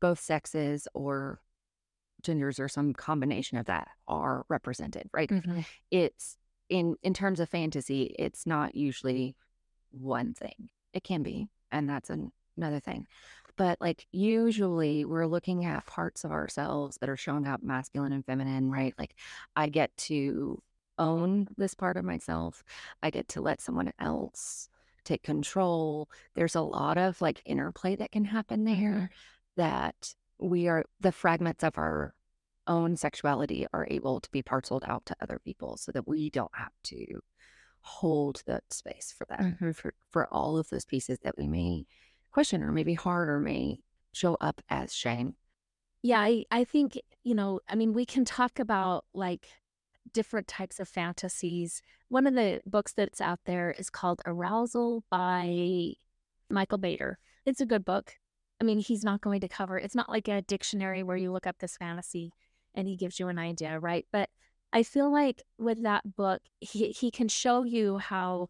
[0.00, 1.40] both sexes or
[2.22, 5.30] genders or some combination of that are represented, right?
[5.30, 5.60] Mm-hmm.
[5.90, 6.36] It's
[6.68, 9.36] in in terms of fantasy, it's not usually
[9.90, 10.70] one thing.
[10.92, 13.06] It can be, and that's an, another thing.
[13.56, 18.24] But like usually we're looking at parts of ourselves that are showing up masculine and
[18.24, 18.94] feminine, right?
[18.98, 19.14] Like
[19.56, 20.62] I get to
[20.98, 22.62] own this part of myself.
[23.02, 24.68] I get to let someone else
[25.04, 26.08] take control.
[26.34, 29.06] There's a lot of like interplay that can happen there mm-hmm.
[29.56, 32.14] that we are the fragments of our
[32.68, 36.54] own sexuality are able to be parceled out to other people so that we don't
[36.54, 37.20] have to
[37.80, 39.70] hold that space for that, Mm-hmm.
[39.72, 41.86] for, for all of those pieces that we may
[42.30, 43.80] question or maybe hard or may
[44.12, 45.34] show up as shame.
[46.02, 49.48] Yeah, I, I think, you know, I mean, we can talk about like
[50.12, 51.82] different types of fantasies.
[52.08, 55.92] One of the books that's out there is called Arousal by
[56.50, 57.18] Michael Bader.
[57.44, 58.14] It's a good book.
[58.60, 61.46] I mean, he's not going to cover, it's not like a dictionary where you look
[61.46, 62.32] up this fantasy
[62.74, 64.06] and he gives you an idea, right?
[64.12, 64.28] But
[64.72, 68.48] I feel like with that book, he, he can show you how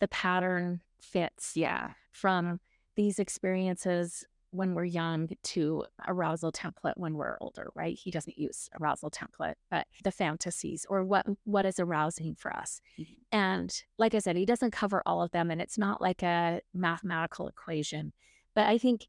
[0.00, 1.92] the pattern fits Yeah.
[2.12, 2.60] from
[2.96, 7.96] these experiences when we're young to arousal template when we're older, right?
[7.96, 12.80] He doesn't use arousal template, but the fantasies or what what is arousing for us.
[12.98, 13.16] Mhm.
[13.30, 16.62] And like I said, he doesn't cover all of them and it's not like a
[16.74, 18.12] mathematical equation.
[18.54, 19.06] But I think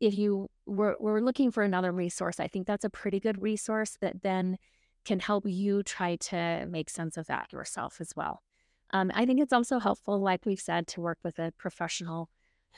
[0.00, 3.96] if you were, were looking for another resource, I think that's a pretty good resource
[4.00, 4.58] that then
[5.04, 8.42] can help you try to make sense of that yourself as well.
[8.90, 12.28] Um, I think it's also helpful, like we've said, to work with a professional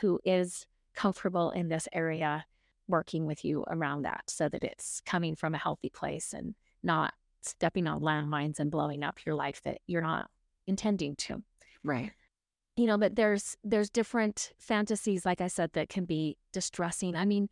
[0.01, 2.45] who is comfortable in this area
[2.87, 7.13] working with you around that so that it's coming from a healthy place and not
[7.43, 10.31] stepping on landmines and blowing up your life that you're not
[10.67, 11.43] intending to
[11.85, 12.13] Right.
[12.79, 17.17] You know but there's there's different fantasies like i said that can be distressing.
[17.17, 17.49] I mean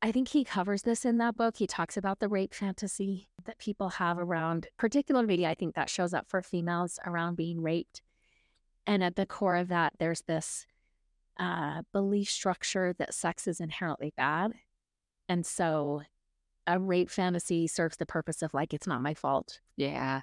[0.00, 1.56] i think he covers this in that book.
[1.56, 6.14] He talks about the rape fantasy that people have around particularly i think that shows
[6.14, 8.00] up for females around being raped.
[8.86, 10.66] And at the core of that there's this
[11.38, 14.52] uh, belief structure that sex is inherently bad.
[15.28, 16.02] And so
[16.66, 19.60] a rape fantasy serves the purpose of like it's not my fault.
[19.76, 20.20] Yeah.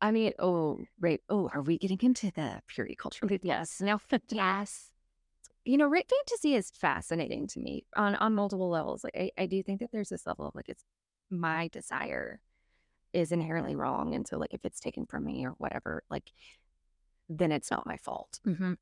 [0.00, 1.20] I mean, oh, right.
[1.28, 3.26] Oh, are we getting into the purity culture?
[3.42, 4.90] yes Now, yes.
[5.64, 9.04] You know, rape fantasy is fascinating to me on, on multiple levels.
[9.04, 10.84] Like, I, I do think that there's this level of like, it's
[11.30, 12.40] my desire
[13.12, 14.14] is inherently wrong.
[14.14, 16.32] And so, like, if it's taken from me or whatever, like,
[17.28, 18.40] then it's not my fault.
[18.46, 18.74] mm-hmm.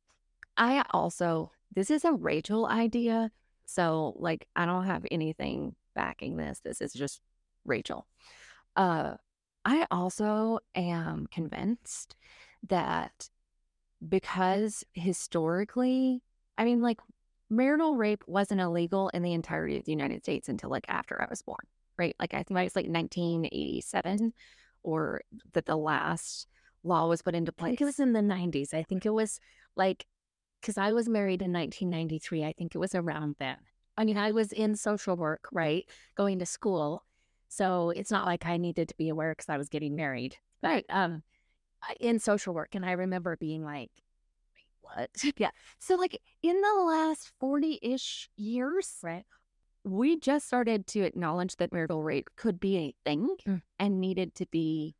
[0.56, 3.30] I also, this is a Rachel idea.
[3.66, 6.60] So, like, I don't have anything backing this.
[6.64, 7.20] This is just
[7.64, 8.06] Rachel.
[8.74, 9.14] Uh,
[9.66, 12.14] I also am convinced
[12.68, 13.28] that
[14.08, 16.22] because historically,
[16.56, 17.00] I mean, like,
[17.50, 21.26] marital rape wasn't illegal in the entirety of the United States until like after I
[21.28, 21.66] was born,
[21.98, 22.14] right?
[22.20, 24.32] Like, I think it was like 1987
[24.84, 26.46] or that the last
[26.84, 27.66] law was put into place.
[27.66, 28.72] I think it was in the 90s.
[28.72, 29.40] I think it was
[29.74, 30.06] like,
[30.60, 32.44] because I was married in 1993.
[32.44, 33.56] I think it was around then.
[33.96, 35.84] I mean, I was in social work, right?
[36.16, 37.02] Going to school.
[37.48, 40.36] So it's not like I needed to be aware because I was getting married.
[40.62, 41.22] But um,
[42.00, 42.74] in social work.
[42.74, 43.90] And I remember being like,
[44.80, 45.10] what?
[45.36, 45.50] Yeah.
[45.78, 49.24] So, like, in the last 40 ish years, right.
[49.84, 53.62] we just started to acknowledge that marital rape could be a thing Mm.
[53.78, 54.94] and needed to be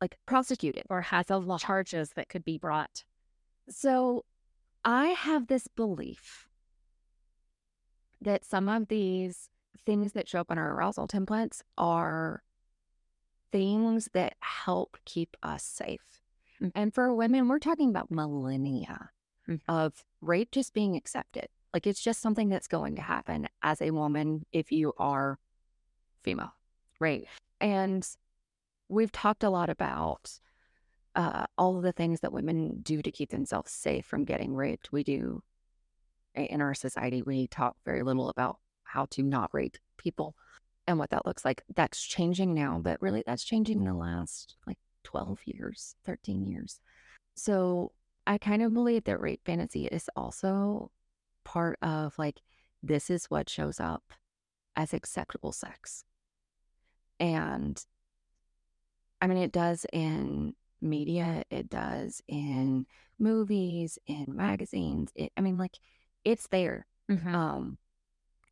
[0.00, 0.84] like prosecuted.
[0.90, 3.04] Or has a lot of charges that could be brought.
[3.68, 4.24] So,
[4.84, 6.48] I have this belief
[8.20, 9.48] that some of these
[9.84, 12.42] things that show up on our arousal templates are
[13.50, 16.20] things that help keep us safe.
[16.60, 16.72] Mm.
[16.74, 19.10] And for women, we're talking about millennia
[19.48, 19.60] Mm.
[19.68, 21.48] of rape just being accepted.
[21.74, 25.38] Like it's just something that's going to happen as a woman if you are
[26.22, 26.52] female,
[27.00, 27.26] right?
[27.60, 28.06] And
[28.88, 30.38] we've talked a lot about
[31.16, 34.92] uh, all of the things that women do to keep themselves safe from getting raped.
[34.92, 35.42] We do
[36.34, 38.58] in our society, we talk very little about
[38.92, 40.34] how to not rape people
[40.86, 41.62] and what that looks like.
[41.74, 46.80] That's changing now, but really that's changing in the last like 12 years, 13 years.
[47.34, 47.92] So
[48.26, 50.90] I kind of believe that rape fantasy is also
[51.44, 52.40] part of like,
[52.82, 54.02] this is what shows up
[54.76, 56.04] as acceptable sex.
[57.18, 57.82] And
[59.20, 62.86] I mean, it does in media, it does in
[63.18, 65.12] movies, in magazines.
[65.14, 65.78] It, I mean, like,
[66.24, 66.86] it's there.
[67.10, 67.34] Mm-hmm.
[67.34, 67.78] Um,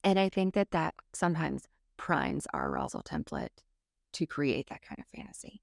[0.05, 3.49] and I think that that sometimes primes our arousal template
[4.13, 5.63] to create that kind of fantasy.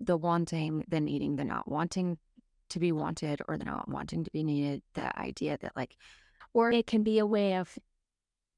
[0.00, 2.18] The wanting, the needing, the not wanting
[2.70, 5.96] to be wanted or the not wanting to be needed, the idea that, like,
[6.52, 7.78] Or it can be a way of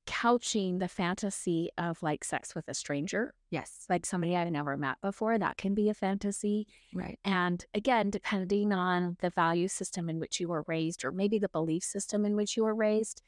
[0.06, 4.96] couching the fantasy of like sex with a stranger, yes, like somebody I've never met
[5.00, 5.38] before.
[5.38, 6.66] That can be a fantasy.
[6.92, 11.38] right, And again, depending on the value system in which you were raised, or maybe
[11.38, 13.22] the belief system in which you were raised,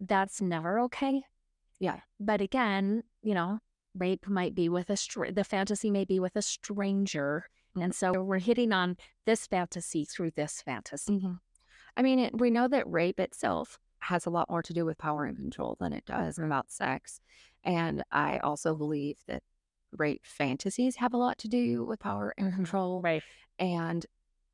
[0.00, 1.22] that's never okay.
[1.80, 2.00] Yeah.
[2.18, 3.60] But again, you know,
[3.94, 7.82] rape might be with a str- the fantasy may be with a stranger, mm-hmm.
[7.82, 11.20] and so we're hitting on this fantasy through this fantasy.
[11.20, 11.38] Mhm.
[11.96, 14.98] I mean, it, we know that rape itself has a lot more to do with
[14.98, 16.44] power and control than it does mm-hmm.
[16.44, 17.20] about sex.
[17.64, 19.42] And I also believe that
[19.96, 22.56] rape Fantasies have a lot to do with power and mm-hmm.
[22.56, 23.00] control.
[23.02, 23.22] Right.
[23.58, 24.06] And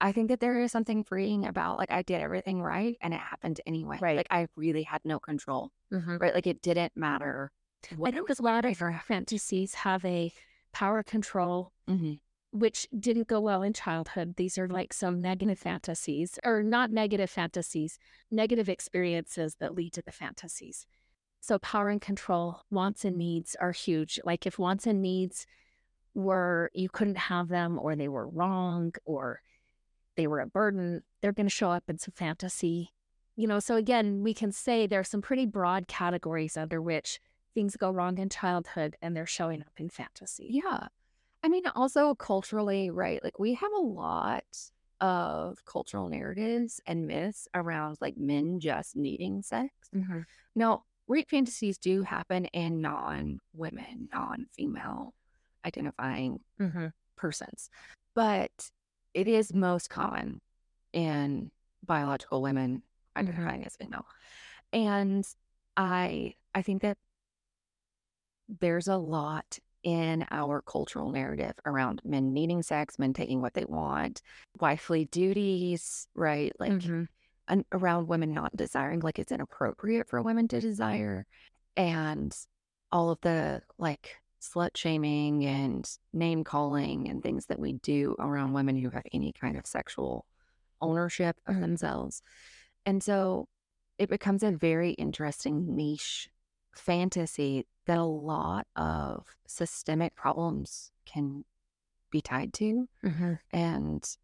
[0.05, 3.21] I think that there is something freeing about like I did everything right and it
[3.21, 3.97] happened anyway.
[4.03, 4.19] Right.
[4.19, 5.73] Like I really had no control.
[5.91, 6.19] Mm-hmm.
[6.19, 6.35] Right.
[6.35, 7.53] Like it didn't matter.
[7.91, 10.31] I think a lot of our fantasies have a
[10.73, 12.21] power control, Mhm.
[12.51, 14.37] which didn't go well in childhood.
[14.37, 17.99] These are like some negative fantasies, or not negative fantasies,
[18.31, 20.87] negative experiences that lead to the fantasies.
[21.41, 24.21] So, power and control, wants and needs are huge.
[24.25, 25.47] Like, if wants and needs
[26.15, 29.41] were you couldn't have them, or they were wrong, or
[30.17, 32.93] they were a burden, they're going to show up in some fantasy.
[33.37, 37.21] You know, so again, we can say there are some pretty broad categories under which
[37.55, 40.49] things go wrong in childhood and they're showing up in fantasy.
[40.51, 40.89] Yeah.
[41.43, 43.23] I mean, also culturally, right?
[43.23, 44.45] Like we have a lot
[45.01, 49.71] of cultural narratives and myths around like men just needing sex.
[49.95, 50.21] Mm-hmm.
[50.55, 55.13] Now, rape fantasies do happen in non women, non female
[55.67, 56.87] identifying Mm-hmm.
[57.17, 57.69] persons,
[58.15, 58.71] but
[59.15, 60.41] it is most common
[60.93, 61.51] in
[61.87, 62.83] biological women
[63.17, 64.07] identifying as female.
[64.73, 65.25] And
[65.77, 66.99] I I think that
[68.61, 73.65] there's a lot in our cultural narrative around men needing sex, men taking what they
[73.67, 74.23] want,
[74.61, 76.53] wifely duties, right?
[76.59, 77.05] Like Mm-hmm.
[77.49, 81.27] and around women not desiring, like it's inappropriate for women to desire,
[81.77, 82.35] and
[82.91, 88.53] all of the like slut shaming and name calling and things that we do around
[88.53, 90.27] women who have any kind of sexual
[90.81, 92.23] ownership of themselves.
[92.85, 93.49] And so
[93.99, 96.29] it becomes a very interesting niche
[96.75, 101.45] fantasy that a lot of systemic problems can
[102.11, 102.89] be tied to.
[103.05, 103.35] Mm-hmm.
[103.53, 104.17] And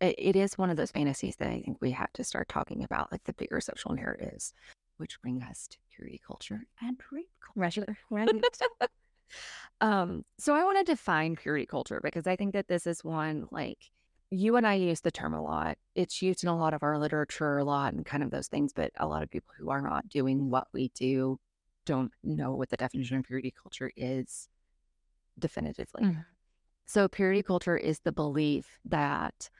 [0.00, 2.82] it, it is one of those fantasies that I think we have to start talking
[2.82, 4.52] about, like the bigger social narratives,
[4.96, 7.58] which bring us to purity culture and rape culture.
[9.80, 13.46] Um, so I want to define purity culture because I think that this is one
[13.50, 13.90] like
[14.30, 15.78] you and I use the term a lot.
[15.94, 18.72] It's used in a lot of our literature a lot and kind of those things,
[18.72, 21.38] but a lot of people who are not doing what we do
[21.86, 24.48] don't know what the definition of purity culture is
[25.38, 26.04] definitively.
[26.04, 26.24] Mhm.
[26.86, 29.50] So purity culture is the belief that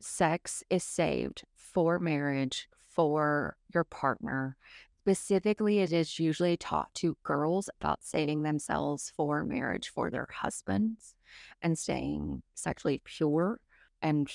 [0.00, 4.56] sex is saved for marriage for your partner.
[5.02, 11.14] Specifically, it is usually taught to girls about saving themselves for marriage for their husbands
[11.60, 13.58] and staying sexually pure.
[14.00, 14.30] And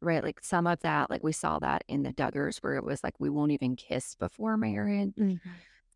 [0.00, 3.02] right, like some of that, like we saw that in the Duggars, where it was
[3.02, 5.14] like, we won't even kiss before marriage.
[5.18, 5.50] Mm-hmm.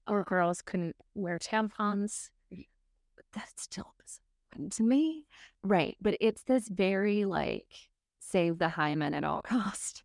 [0.09, 2.31] Or girls couldn't wear tampons.
[2.51, 3.95] But that still
[4.71, 5.25] to me.
[5.63, 5.97] Right.
[6.01, 7.67] But it's this very like
[8.19, 10.03] save the hymen at all cost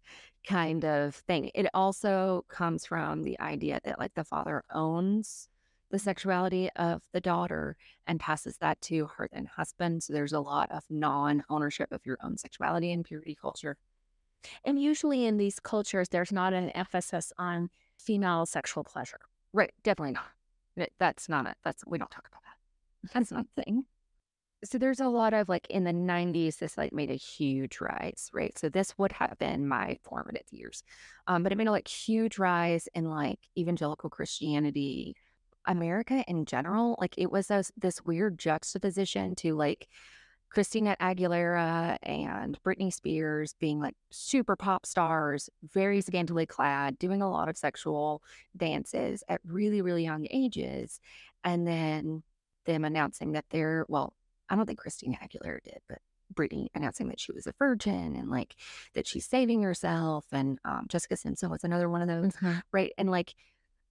[0.48, 1.52] kind of thing.
[1.54, 5.50] It also comes from the idea that like the father owns
[5.92, 7.76] the sexuality of the daughter
[8.08, 10.04] and passes that to her then husband.
[10.04, 13.78] So there's a lot of non ownership of your own sexuality in purity culture.
[14.64, 19.20] And usually in these cultures, there's not an emphasis on female sexual pleasure.
[19.54, 19.74] Right.
[19.84, 20.90] Definitely not.
[21.00, 21.56] That's not it.
[21.64, 23.14] That's, we don't talk about that.
[23.14, 23.86] That's not a thing.
[24.64, 28.30] So there's a lot of like in the 90s, this like made a huge rise,
[28.34, 28.58] right?
[28.58, 30.84] So this would have been my formative years.
[31.28, 35.16] Um, but it made a like huge rise in like evangelical Christianity,
[35.68, 36.98] America in general.
[37.00, 39.88] Like it was this, this weird juxtaposition to like
[40.50, 47.30] Christina Aguilera and Britney Spears being like super pop stars, very scantily clad, doing a
[47.30, 48.24] lot of sexual
[48.56, 51.00] dances at really, really young ages.
[51.44, 52.24] And then
[52.66, 54.14] them announcing that they're, well,
[54.50, 56.00] I don't think Christina Aguilera did, but
[56.34, 58.56] Britney announcing that she was a virgin and like
[58.94, 60.26] that she's saving herself.
[60.32, 62.34] And um, Jessica Simpson was another one of those,
[62.72, 62.92] right?
[62.98, 63.34] And like,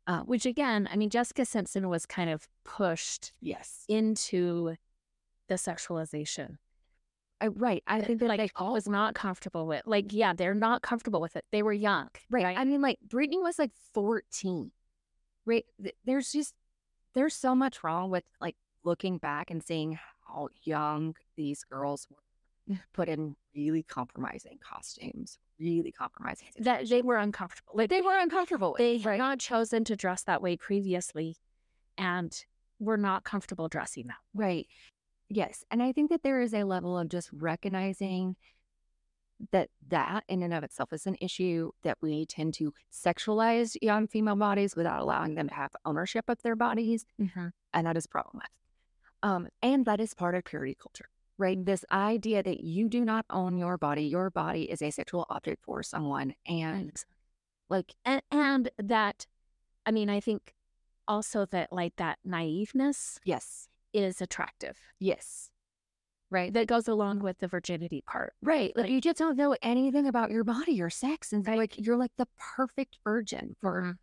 [0.07, 4.77] uh, Which again, I mean, Jessica Simpson was kind of pushed yes, into
[5.49, 6.59] the sexualization.
[7.41, 7.83] I, right.
[7.87, 9.83] I think that like they all was not comfortable with.
[9.85, 11.45] Like, yeah, they're not comfortable with it.
[11.53, 12.09] They were young.
[12.31, 12.57] Right.
[12.57, 14.71] I mean, like Britney was like 14.
[15.45, 15.65] Right.
[16.05, 16.55] There's just
[17.15, 22.77] there's so much wrong with like looking back and seeing how young these girls were
[22.93, 26.49] put in really compromising costumes, really compromising.
[26.59, 27.73] That they were uncomfortable.
[27.75, 28.73] Like they were uncomfortable.
[28.73, 31.37] With, they had not chosen to dress that way previously,
[31.97, 32.45] and
[32.79, 34.17] were not comfortable dressing that.
[34.35, 34.67] Right.
[35.29, 35.65] Yes.
[35.71, 38.37] And I think that there is a level of just recognizing
[39.53, 44.07] that that in and of itself is an issue that we tend to sexualize young
[44.07, 47.05] female bodies without allowing them to have ownership of their bodies.
[47.21, 47.49] Mm-hmm.
[47.75, 48.51] And that is problematic.
[49.27, 51.07] Um, and that is part of purity culture,
[51.37, 51.59] right?
[51.65, 55.65] This idea that you do not own your body, your body is a sexual object
[55.65, 56.35] for someone.
[56.47, 56.93] And
[57.69, 59.27] like, and and that,
[59.85, 60.55] I mean, I think
[61.09, 64.79] also that like that naiveness yes, is attractive.
[65.01, 65.51] Yes.
[66.31, 66.53] Right.
[66.53, 68.35] That goes along with the virginity part.
[68.43, 68.73] Right.
[68.77, 71.33] Like you just don't know anything about your body or sex.
[71.33, 71.59] And Right.
[71.59, 73.99] like you're like the perfect virgin for Mhm.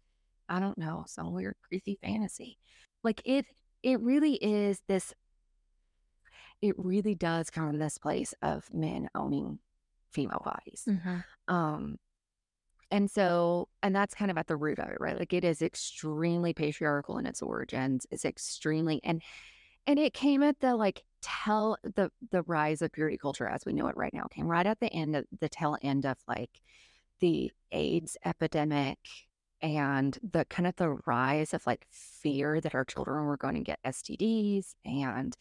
[0.49, 2.57] I don't know, some weird creepy fantasy.
[3.03, 3.45] Like it
[3.83, 5.13] it really is this
[6.61, 9.59] it really does come from this place of men owning
[10.11, 10.87] female bodies.
[11.47, 11.97] Um
[12.89, 15.17] and so and that's kind of at the root of it, right?
[15.17, 18.05] Like it is extremely patriarchal in its origins.
[18.11, 19.21] It's extremely and
[19.87, 23.73] and it came at the like tell the the rise of purity culture as we
[23.73, 26.61] know it right now came right at the end of the tail end of like
[27.19, 28.99] the AIDS epidemic
[29.63, 33.61] and the kind of the rise of like fear that our children were going to
[33.61, 35.35] get STDs and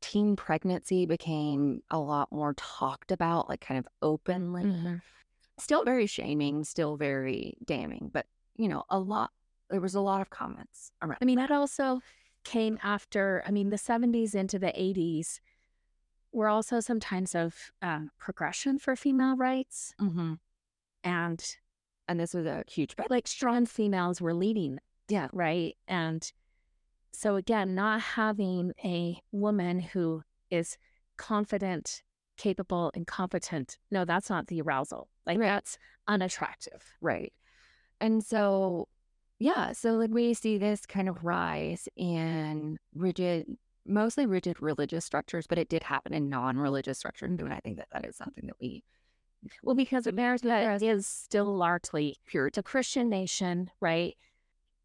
[0.00, 4.94] teen pregnancy became a lot more talked about like kind of openly Mm-hmm.
[5.58, 9.30] still very shaming still very damning but you know a lot
[9.70, 12.00] there was a lot of comments around I mean, that also
[12.44, 15.40] came after, I mean, the 70s into the 80s
[16.32, 19.94] were also some times of um, progression for female rights.
[20.00, 20.34] mm-hmm.
[21.04, 21.56] And
[22.08, 24.78] and this was a huge but like strong females were leading,
[25.08, 25.28] Yeah.
[25.32, 25.76] right?
[25.86, 26.30] And
[27.12, 30.76] so again, not having a woman who is
[31.16, 32.02] confident,
[32.36, 33.78] capable, and competent.
[33.90, 35.08] No, that's not the arousal.
[35.26, 36.82] Like that's unattractive.
[37.00, 37.32] Right.
[38.00, 38.88] And so,
[39.38, 43.46] yeah, so like we see this kind of rise in rigid,
[43.86, 47.30] mostly rigid religious structures, but it did happen in non religious structures.
[47.30, 48.84] And I think that that is something that we
[49.62, 54.16] Well, because America is still largely pure, it's a Christian nation, right?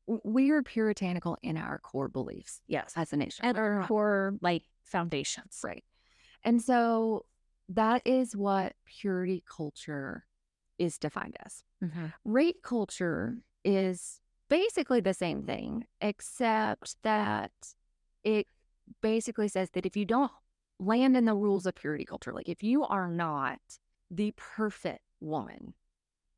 [0.05, 2.91] we are puritanical in our core beliefs Yes.
[2.95, 3.45] as a nation.
[3.45, 5.61] And our core like foundations.
[5.63, 5.83] Right.
[6.43, 7.25] And so
[7.69, 10.25] that is what purity culture
[10.77, 11.63] is defined as.
[11.81, 12.07] Mm-hmm.
[12.25, 17.51] Rape culture is basically the same thing, except that
[18.23, 18.47] it
[19.01, 20.31] basically says that if you don't
[20.79, 23.59] land in the rules of purity culture, like if you are not
[24.15, 25.73] the perfect woman,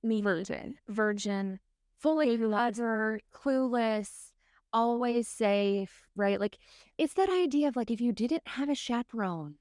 [0.04, 1.60] Me virgin, virgin.
[2.00, 4.32] fully lover, clueless,
[4.72, 6.40] always safe, right?
[6.40, 6.58] Like
[6.98, 9.56] it's that idea of like if you didn't have a chaperone,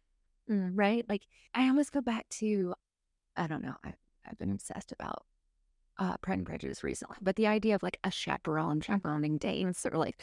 [0.50, 0.72] Mm.
[0.74, 1.06] right?
[1.08, 1.22] Like
[1.54, 2.74] I almost go back to,
[3.34, 3.94] I don't know, I,
[4.26, 5.24] I've been obsessed about
[5.96, 9.96] uh, Pride and Prejudice recently, but the idea of like a chaperone, chaperoning dates, or
[9.96, 10.20] like,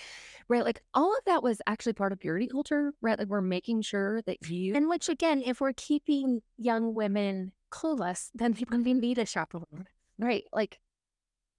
[0.48, 0.64] right?
[0.64, 3.18] Like all of that was actually part of purity culture, right?
[3.18, 8.30] Like we're making sure that you, And which again, if we're keeping young women clueless,
[8.34, 9.66] then they wouldn't need a chaperone.
[9.74, 10.26] Mm-hmm.
[10.26, 10.44] right?
[10.54, 10.80] Like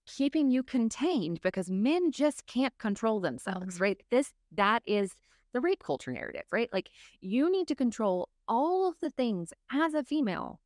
[0.06, 3.82] keeping you contained because men just can't control themselves, mm-hmm.
[3.82, 4.02] right?
[4.10, 5.16] This, that is
[5.52, 6.68] the rape culture narrative, right?
[6.72, 6.90] Like
[7.20, 10.60] you need to control all of the things as a female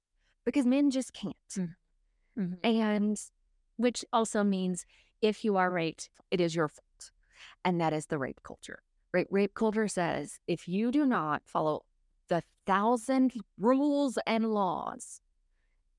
[0.44, 1.36] because men just can't.
[2.38, 2.59] Mhm.
[2.64, 3.18] And
[3.78, 4.86] Which also means
[5.20, 7.11] if you are raped, it is your fault.
[7.64, 8.82] And that is the rape culture.
[9.12, 9.26] Right?
[9.30, 11.84] Rape culture says if you do not follow
[12.28, 15.20] the thousand rules and laws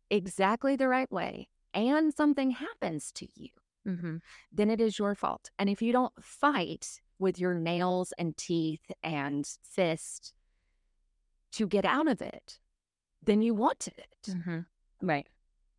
[0.10, 3.50] exactly the right way and something happens to you,
[3.88, 4.18] mm-hmm.
[4.52, 5.50] then it is your fault.
[5.60, 10.34] And if you don't fight with your nails and teeth and fist
[11.54, 12.60] to get out of it,
[13.24, 14.60] then you wanted it mm-hmm.
[15.02, 15.28] right.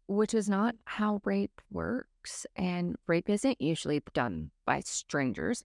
[0.06, 2.46] which is not how rape works.
[2.56, 5.64] And rape isn't usually done by strangers.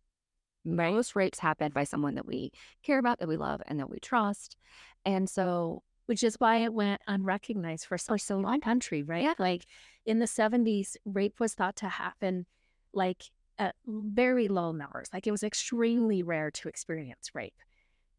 [0.66, 2.51] Most rapes happen by someone that we
[2.84, 4.55] care about, that we love, and that we trust.
[5.03, 9.24] And so, Which is why it went unrecognized for so, so long country, right?
[9.24, 9.34] Yeah.
[9.39, 9.66] Like
[10.06, 12.45] in the 70s, rape was thought to happen
[12.93, 13.24] like
[13.58, 15.10] at very low numbers.
[15.14, 17.54] Like it was extremely rare to experience rape.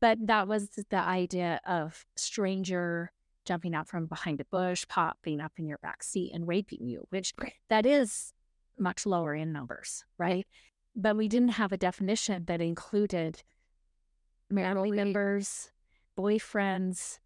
[0.00, 3.12] But that was the idea of stranger
[3.44, 7.06] jumping out from behind a bush, popping up in your back seat and raping you,
[7.10, 7.34] which
[7.68, 8.32] that is
[8.78, 10.46] much lower in numbers, right?
[10.96, 13.42] But we didn't have a definition that included
[14.52, 15.70] family members,
[16.18, 17.18] boyfriends,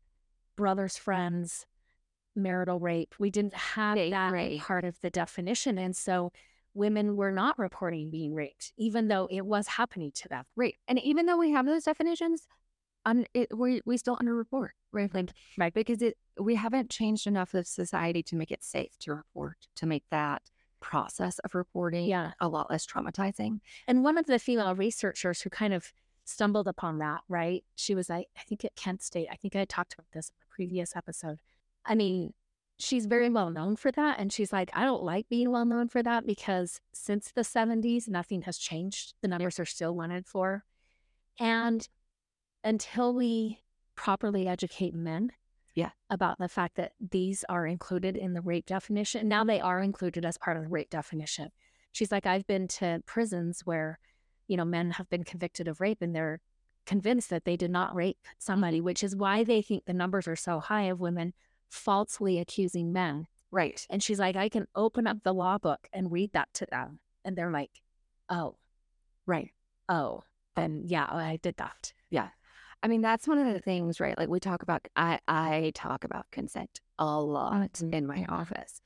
[0.59, 1.65] brothers, friends,
[2.35, 3.15] marital rape.
[3.19, 4.61] We didn't have Date that rape.
[4.61, 5.79] part of the definition.
[5.79, 6.33] And so
[6.75, 10.45] women were not reporting being raped, even though it was happening to them.
[10.57, 10.75] right.
[10.89, 12.47] And even though we have those definitions,
[13.07, 15.13] un- it, we, we still underreport, right?
[15.15, 15.73] Like, Right.
[15.73, 19.87] because it we haven't changed enough of society to make it safe to report, to
[19.87, 20.43] make that
[20.81, 22.33] process of reporting Yeah.
[22.41, 23.61] a lot less traumatizing.
[23.89, 25.93] And one of the female researchers who kind of
[26.25, 27.65] stumbled upon that, right?
[27.75, 29.29] She was, I, I think at Kent State.
[29.33, 31.39] I think I talked about this previous episode.
[31.87, 32.35] I mean,
[32.79, 34.19] she's very well known for that.
[34.19, 38.09] And she's like, I don't like being well known for that because since the 70s,
[38.09, 39.15] nothing has changed.
[39.23, 40.65] The numbers are still wanted for.
[41.39, 41.89] And
[42.65, 43.61] until we
[43.95, 45.31] properly educate men
[45.77, 45.91] Yeah.
[46.11, 50.25] about the fact that these are included in the rape definition, now they are included
[50.25, 51.51] as part of the rape definition.
[51.93, 54.01] She's like, I've been to prisons where,
[54.49, 56.41] you know, men have been convicted of rape and they're
[56.89, 60.34] convinced that they did not rape somebody, which is why they think the numbers are
[60.36, 61.34] so high of women
[61.68, 63.26] falsely accusing men.
[63.51, 63.86] Right.
[63.91, 66.99] And she's like, I can open up the law book and read that to them.
[67.24, 67.70] And they're like,
[68.30, 68.57] oh,
[69.26, 69.53] Right.
[69.89, 70.24] oh,
[70.57, 71.93] then yeah, I did that.
[72.11, 72.28] Yeah.
[72.82, 74.16] I mean, that's one of the things, right?
[74.16, 77.93] Like we talk about, I, I talk about consent a lot Mhm.
[77.93, 78.80] in my office.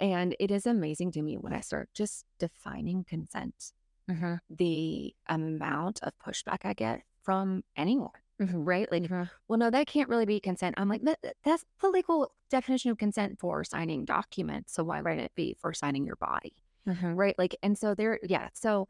[0.00, 3.72] And it is amazing to me when I start just defining consent,
[4.10, 4.34] Mm-hmm.
[4.50, 8.10] the amount of pushback I get from anyone,
[8.40, 8.64] Mm-hmm.
[8.64, 8.90] right?
[8.90, 9.08] Like,
[9.46, 10.74] well, no, that can't really be consent.
[10.78, 14.72] I'm like, that, that- that's the legal definition of consent for signing documents.
[14.74, 16.54] So why wouldn't it be for signing your body?
[16.88, 17.14] Mm-hmm.
[17.14, 18.88] right like and so there yeah so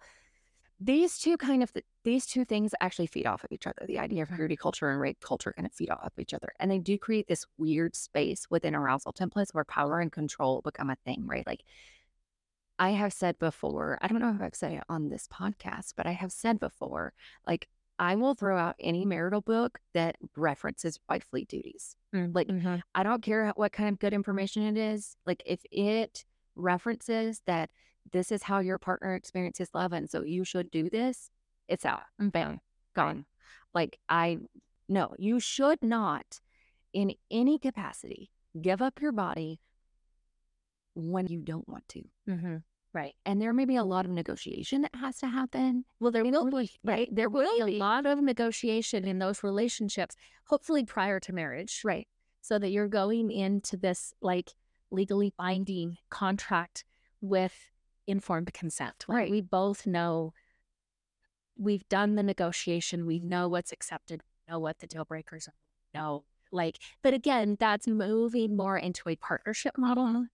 [0.81, 1.71] these two kind of
[2.05, 4.99] these two things actually feed off of each other the idea of purity culture and
[4.99, 7.95] rape culture kind of feed off of each other and they do create this weird
[7.95, 11.65] space within arousal templates where power and control become a thing right like
[12.79, 16.07] i have said before i don't know if i've said it on this podcast but
[16.07, 17.13] i have said before
[17.47, 17.69] like
[17.99, 22.77] i will throw out any marital book that references wifely duties like Mm-hmm.
[22.95, 25.17] I don't care what kind of good information it is.
[25.25, 26.25] Like if it
[26.57, 27.71] references that
[28.13, 31.31] this is how your partner experiences love and so you should do this,
[31.69, 32.03] it's out.
[32.19, 32.61] Bam.
[32.95, 33.25] Gone.
[33.73, 34.39] Like I
[34.89, 36.41] no, you should not
[36.93, 38.31] in any capacity
[38.61, 39.61] give up your body
[40.95, 42.03] when you don't want to.
[42.29, 42.57] Mm-hmm.
[42.95, 43.15] Right.
[43.25, 45.85] And there may be a lot of negotiation that has to happen.
[45.99, 47.09] Well, there will be Right.
[47.11, 50.15] there will be a lot of negotiation in those relationships,
[50.47, 52.07] hopefully prior to marriage, Right.
[52.43, 54.51] so that you're going into this like
[54.91, 56.85] legally binding contract
[57.23, 57.71] with
[58.07, 59.07] informed consent.
[59.09, 59.31] Like, Right.
[59.31, 60.35] We both know
[61.57, 63.07] we've done the negotiation.
[63.07, 64.23] We know what's accepted.
[64.47, 65.55] We know what the deal breakers are.
[65.95, 70.27] we Know like, but again, that's moving more into a partnership model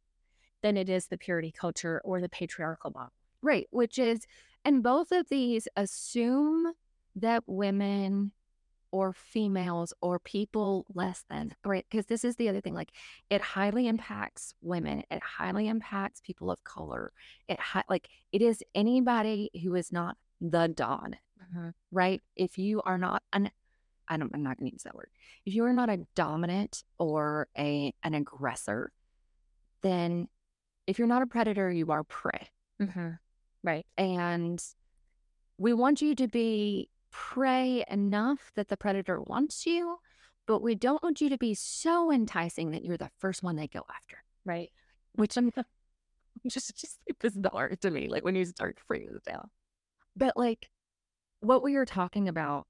[0.62, 3.12] than it is the purity culture or the patriarchal model.
[3.40, 4.26] Right, which is,
[4.64, 6.72] and both of these assume
[7.16, 8.32] that women
[8.90, 11.84] or females or people less than, right?
[11.90, 12.92] Because this is the other thing, like
[13.30, 17.12] it highly impacts women, it highly impacts people of color.
[17.48, 21.68] It hi- like it is anybody who is not the Don, mm-hmm.
[21.92, 22.22] right?
[22.34, 23.50] If you are not an,
[24.08, 25.10] I don't, I'm not going to use that word.
[25.44, 28.90] If you are not a dominant or a an aggressor,
[29.82, 30.28] then
[30.88, 32.48] if you're not a predator, you are prey.
[32.80, 33.10] Mm-hmm.
[33.62, 33.86] Right.
[33.98, 34.62] And
[35.58, 39.98] we want you to be prey enough that the predator wants you,
[40.46, 43.68] but we don't want you to be so enticing that you're the first one they
[43.68, 44.16] go after.
[44.46, 44.70] Right.
[45.12, 45.52] Which I'm
[46.48, 49.50] just just bizarre to me, like when you start freezing it down.
[50.16, 50.70] But like
[51.40, 52.66] what we are talking about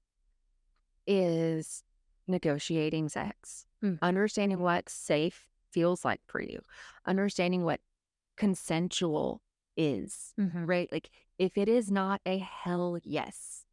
[1.07, 1.83] is
[2.27, 3.97] negotiating sex, Mm.
[4.01, 6.59] understanding what safe feels like for you,
[7.05, 7.79] understanding what
[8.39, 9.41] consensual
[9.77, 10.65] is, Mm-hmm.
[10.65, 10.89] right?
[10.91, 13.65] Like if it is not a hell yes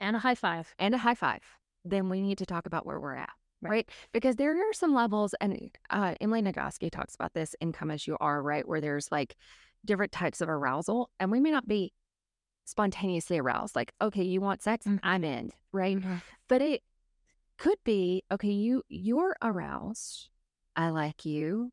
[0.00, 0.74] And a high five.
[0.78, 1.40] and a high five,
[1.84, 3.30] then we need to talk about where we're at.
[3.60, 3.70] Right.
[3.70, 3.90] Right.
[4.12, 8.06] Because there are some levels, and uh, Emily Nagoski talks about this in Come As
[8.08, 8.66] You Are, right?
[8.66, 9.36] Where there's like
[9.84, 11.92] different types of arousal, and we may not be
[12.64, 13.76] spontaneously aroused.
[13.76, 14.84] Like, okay, you want sex?
[14.86, 14.98] Mm.
[15.04, 15.96] I'm in, right?
[15.96, 16.16] Mm-hmm.
[16.48, 16.82] But it
[17.56, 20.28] could be, okay, you you're aroused.
[20.74, 21.70] I like you.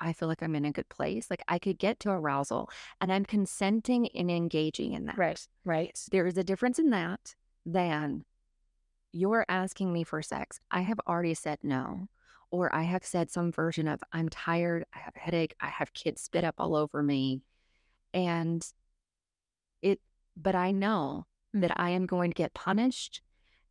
[0.00, 1.28] I feel like I'm in a good place.
[1.30, 2.70] Like I could get to arousal
[3.00, 5.18] and I'm consenting and engaging in that.
[5.18, 5.46] Right.
[5.64, 5.98] Right.
[6.10, 7.34] There is a difference in that
[7.64, 8.24] than
[9.12, 10.60] you're asking me for sex.
[10.70, 12.08] I have already said no.
[12.50, 15.92] Or I have said some version of I'm tired, I have a headache, I have
[15.92, 17.42] kids spit up all over me.
[18.12, 18.64] And
[19.82, 20.00] it
[20.36, 21.76] but I know that mm.
[21.76, 23.22] I am going to get punished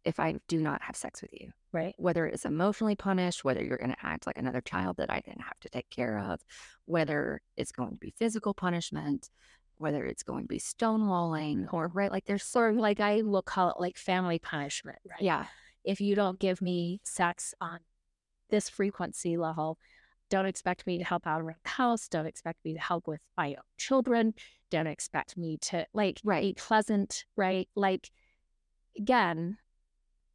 [0.06, 1.95] if I do not have sex with you Right.
[1.97, 5.41] whether it's emotionally punished, whether you're going to act like another child that I didn't
[5.41, 6.39] have to take care of,
[6.86, 9.30] whether it's going to be physical punishment,
[9.78, 13.41] whether it's going to be stonewalling, or right, like there's Sort of like I will
[13.41, 14.99] call it like family punishment.
[15.10, 15.22] Right.
[15.22, 15.45] yeah,
[15.84, 17.80] If you don't give me sex on
[18.51, 19.80] this frequency level,
[20.30, 22.08] don't expect me to help out around the house.
[22.08, 24.36] Don't expect me to help with my own children.
[24.70, 26.41] Don't expect me to like Right.
[26.43, 27.26] be pleasant.
[27.36, 27.68] Right.
[27.76, 28.12] Like
[28.95, 29.58] again,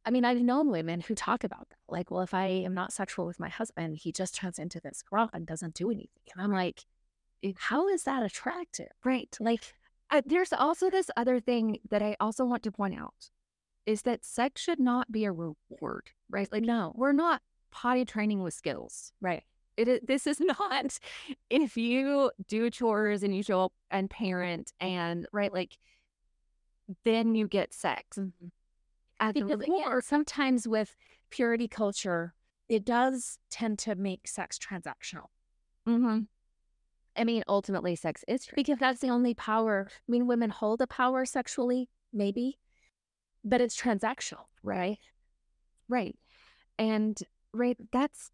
[0.05, 1.77] I mean, I've known women who talk about that.
[1.87, 5.01] Like, well, if I am not sexual with my husband, he just turns into this
[5.01, 6.23] girl and doesn't do anything.
[6.33, 6.85] And I'm like,
[7.57, 8.91] how is that attractive?
[9.03, 9.35] right.
[9.39, 9.73] Like,
[10.11, 13.29] Uh, there's also this other thing that I also want to point out
[13.85, 16.51] is that sex should not be a reward, right?
[16.51, 16.93] Like no.
[16.95, 17.41] we're not
[17.71, 19.13] potty training with skills.
[19.21, 19.43] Right.
[19.77, 20.97] It is, this is not
[21.49, 25.77] if you do chores and you show up and parent and right like
[27.05, 28.17] then you get sex.
[29.19, 30.95] At the Because core, again, sometimes with
[31.29, 32.33] purity culture,
[32.67, 35.27] it does tend to make sex transactional
[35.87, 36.27] Mhm.
[37.15, 38.55] I mean, ultimately, sex is true.
[38.55, 39.87] because that's the only power.
[39.89, 42.59] I mean, women hold a power sexually, maybe,
[43.43, 44.99] but it's transactional, right?
[45.89, 46.17] Right.
[46.77, 47.17] And
[47.53, 48.31] right, that's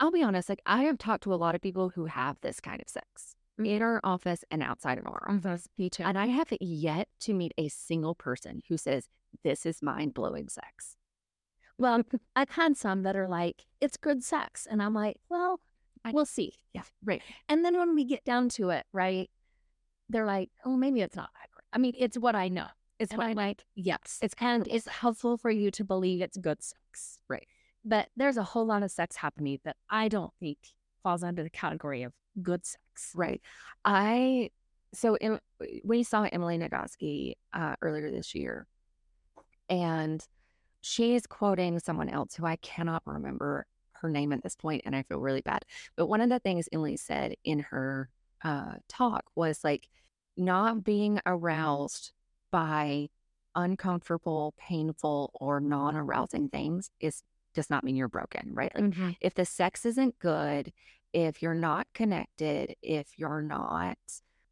[0.00, 2.60] I'll be honest, like I have talked to a lot of people who have this
[2.60, 3.34] kind of sex
[3.66, 5.68] in our office and outside of our mm, office.
[5.78, 6.02] Me too.
[6.02, 9.08] And I have yet to meet a single person who says,
[9.42, 10.96] This is mind blowing sex.
[11.78, 12.02] Well,
[12.36, 14.66] I've had some that are like, it's good sex.
[14.70, 15.60] And I'm like, well,
[16.04, 16.52] I- we'll see.
[16.72, 16.82] Yeah.
[17.04, 17.22] Right.
[17.48, 19.30] And then when we get down to it, right,
[20.08, 21.64] they're like, oh, maybe it's not that great.
[21.72, 22.66] I mean, it's what I know.
[22.98, 24.18] It's And what I'm like, yes.
[24.22, 27.18] It's and it's helpful for you to believe it's good sex.
[27.28, 27.48] Right.
[27.84, 30.58] But there's a whole lot of sex happening that I don't think
[31.02, 33.12] falls under the category of good sex.
[33.14, 33.40] Right.
[33.84, 34.50] I
[34.94, 35.38] so em,
[35.84, 38.66] we saw Emily Nagoski uh, earlier this year,
[39.68, 40.24] and
[40.82, 45.02] she's quoting someone else who I cannot remember her name at this point, and I
[45.04, 45.64] feel really bad.
[45.96, 48.10] But one of the things Emily said in her
[48.44, 49.88] uh, talk was like
[50.36, 52.12] not being aroused
[52.50, 53.08] by
[53.54, 57.22] uncomfortable, painful, or non-arousing things is
[57.54, 58.72] does not mean you're broken, right?
[58.74, 58.84] Like
[59.20, 60.72] if the sex isn't good,
[61.12, 63.98] if you're not connected, if you're not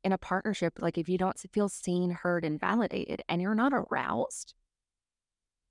[0.05, 3.73] in a partnership, like if you don't feel seen, heard, and validated, and you're not
[3.75, 4.55] aroused,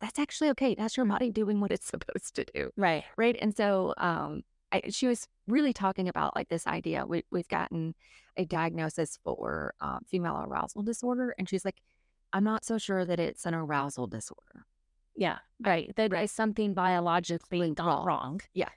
[0.02, 0.76] that's actually okay.
[0.76, 3.04] That's your body doing what it's supposed to do, Right.
[3.18, 3.36] right?
[3.42, 7.06] And so, um, I, she was really talking about like this idea.
[7.06, 7.96] We, we've gotten
[8.38, 11.82] a diagnosis for um, female arousal disorder, and she's like,
[12.34, 14.66] I'm not so sure that it's an arousal disorder.
[15.20, 15.40] Yeah.
[15.60, 15.94] Right.
[15.98, 18.40] That is something biologically gone wrong.
[18.54, 18.70] Yeah.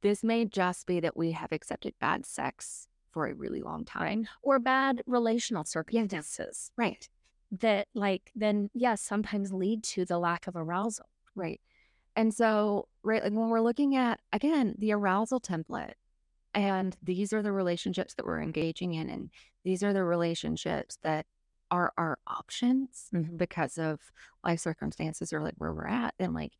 [0.00, 4.26] This may just be that we have accepted bad sex for a really long time.
[4.42, 7.06] Or bad relational circumstances Right.
[7.52, 11.06] that, like, then, yes, sometimes lead to the lack of arousal.
[11.34, 11.60] Right.
[12.16, 15.94] And so, right, like when we're looking at, again, the arousal template,
[16.54, 19.30] and these are the relationships that we're engaging in, and
[19.64, 21.26] these are the relationships that
[21.74, 23.36] are our options Mhm.
[23.36, 24.12] because of
[24.44, 26.52] life circumstances or like where we're at, then like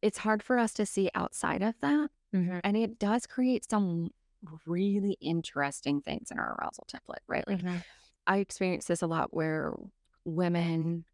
[0.00, 2.10] it's hard for us to see outside of that.
[2.32, 2.60] Mm-hmm.
[2.62, 4.10] And it does create some
[4.64, 7.46] really interesting things in our arousal template, right?
[7.48, 7.62] Like
[8.26, 9.74] I experience this a lot where
[10.24, 11.04] women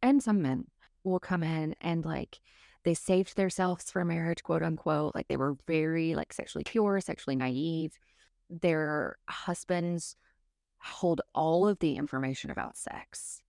[0.00, 0.68] and some men
[1.02, 2.40] will come in and like
[2.84, 5.14] they saved themselves for marriage, quote unquote.
[5.14, 7.98] Like they were very like sexually pure, sexually naive.
[8.48, 10.16] Their husbands
[10.84, 13.40] hold all of the information about sex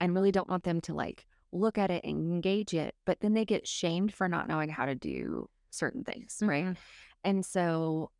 [0.00, 3.34] and really don't want them to like look at it and engage it, but then
[3.34, 6.64] they get shamed for not knowing how to do certain things, right?
[6.66, 6.76] Mhm.
[7.24, 8.10] And so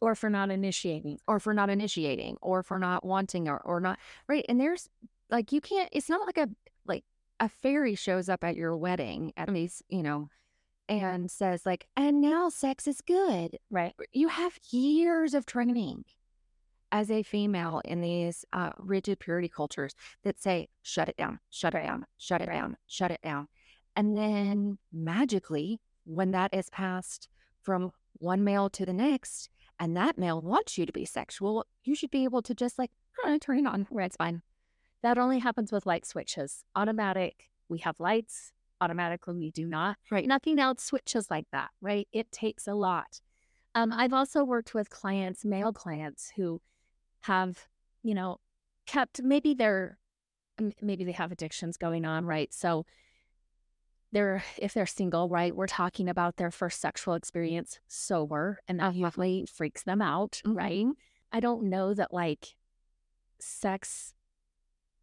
[0.00, 1.18] Or for not initiating.
[1.26, 3.98] or for not initiating or for not wanting or, or not
[4.28, 4.88] right and there's
[5.30, 6.48] like you can't it's not like a
[6.86, 7.04] like
[7.40, 10.28] a fairy shows up at your wedding at least you know
[10.88, 13.92] and says like and now sex is good Right.
[14.12, 16.04] you have years of training
[16.90, 21.74] as a female in these uh, rigid purity cultures that say shut it down shut
[21.74, 23.48] it down shut it down shut it down
[23.96, 27.28] and then magically when that is passed
[27.62, 31.94] from one male to the next and that male wants you to be sexual you
[31.94, 34.42] should be able to just like "Huh, turn it on right it's fine
[35.02, 36.64] That only happens with light switches.
[36.74, 38.52] Automatic, we have lights.
[38.80, 39.96] Automatically, we do not.
[40.10, 40.26] Right.
[40.26, 42.08] Nothing else switches like that, right?
[42.12, 43.20] It takes a lot.
[43.74, 46.60] Um, I've also worked with clients, male clients, who
[47.22, 47.68] have,
[48.02, 48.38] you know,
[48.86, 49.98] kept maybe they're
[50.80, 52.52] maybe they have addictions going on, right?
[52.52, 52.84] So
[54.12, 55.54] they're if they're single, right?
[55.54, 59.06] We're talking about their first sexual experience sober, and that uh-huh.
[59.06, 60.86] usually freaks them out, right?
[60.86, 60.90] Mm-hmm.
[61.32, 62.54] I don't know that like
[63.38, 64.14] sex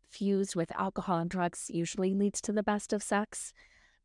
[0.09, 3.53] fused with alcohol and drugs usually leads to the best of sex.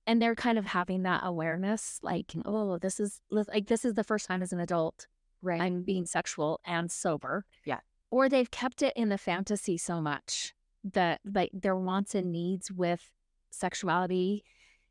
[0.06, 2.42] And they're kind of having that awareness like, mm.
[2.44, 5.06] oh, this is like, this is the first time as an adult
[5.42, 7.44] right I'm being sexual and sober.
[7.64, 7.80] Yeah.
[8.10, 12.70] Or they've kept it in the fantasy so much that like their wants and needs
[12.70, 13.10] with
[13.50, 14.44] sexuality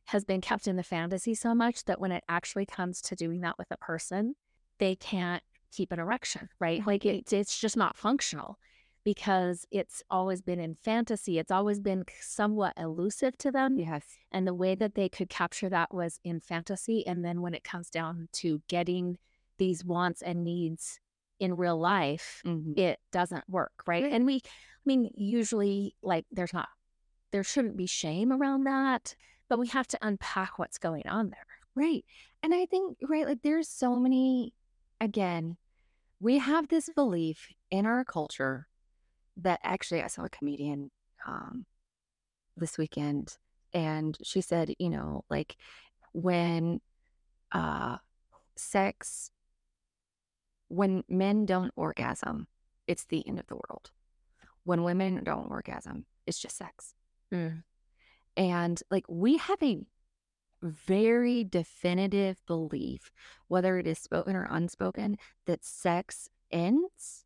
[0.05, 3.41] has been kept in the fantasy so much that when it actually comes to doing
[3.41, 4.35] that with a person,
[4.79, 6.85] they can't keep an erection, right?
[6.85, 8.57] Like it, it's just not functional
[9.03, 11.39] because it's always been in fantasy.
[11.39, 13.77] It's always been somewhat elusive to them.
[13.77, 17.05] yes And the way that they could capture that was in fantasy.
[17.05, 19.17] And then when it comes down to getting
[19.57, 20.99] these wants and needs
[21.39, 22.77] in real life, Mhm.
[22.77, 23.83] it doesn't work.
[23.87, 24.03] Right.
[24.03, 24.11] Right.
[24.13, 24.49] And we, I
[24.85, 26.69] mean, usually like there's not,
[27.31, 29.15] there shouldn't be shame around that,
[29.47, 31.45] but we have to unpack what's going on there.
[31.75, 32.03] Right.
[32.43, 34.53] And I think, right, like there's so many,
[34.99, 35.57] again,
[36.19, 38.67] we have this belief in our culture
[39.37, 40.91] that actually I saw a comedian
[41.25, 41.65] um,
[42.57, 43.37] this weekend
[43.73, 45.55] and she said, you know, like
[46.11, 46.81] when
[47.51, 47.97] uh,
[48.55, 49.31] sex,
[50.69, 52.47] when men don't orgasm,
[52.87, 53.91] it's the end of the world.
[54.63, 56.93] When women don't orgasm, it's just sex.
[58.37, 59.79] And like we have a
[60.61, 63.11] very definitive belief,
[63.47, 67.25] whether it is spoken or unspoken, that sex ends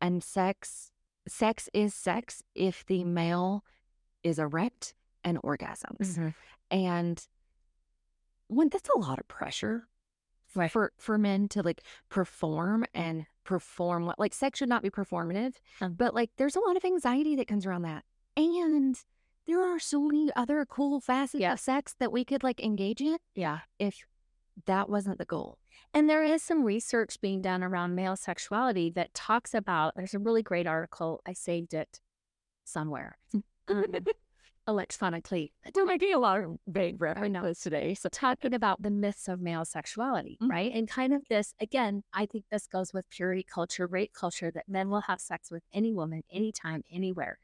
[0.00, 0.90] and sex
[1.28, 3.64] sex is sex if the male
[4.22, 6.18] is erect and orgasms.
[6.18, 6.28] Mm-hmm.
[6.70, 7.26] And
[8.48, 9.88] when that's a lot of pressure
[10.54, 10.70] Right.
[10.70, 15.54] for for men to like perform and perform what like sex should not be performative
[15.80, 15.94] Um.
[15.94, 18.04] but like there's a lot of anxiety that comes around that
[18.36, 18.96] and
[19.46, 21.54] there are so many other cool facets Yeah.
[21.54, 23.60] of sex that we could like engage in Yeah.
[23.78, 24.06] if
[24.66, 25.58] that wasn't the goal
[25.94, 29.94] And there is some research being done around male sexuality that talks about.
[29.96, 31.20] There's a really great article.
[31.26, 32.00] I saved it
[32.64, 33.16] somewhere
[34.68, 35.52] electronically.
[35.74, 37.94] We're making a lot of vague references today.
[37.94, 40.48] So Talking about the myths of male sexuality, Mhm.
[40.50, 40.72] right?
[40.72, 44.68] And kind of this, again, I think this goes with purity culture, rape culture, that
[44.68, 47.38] men will have sex with any woman, anytime, anywhere.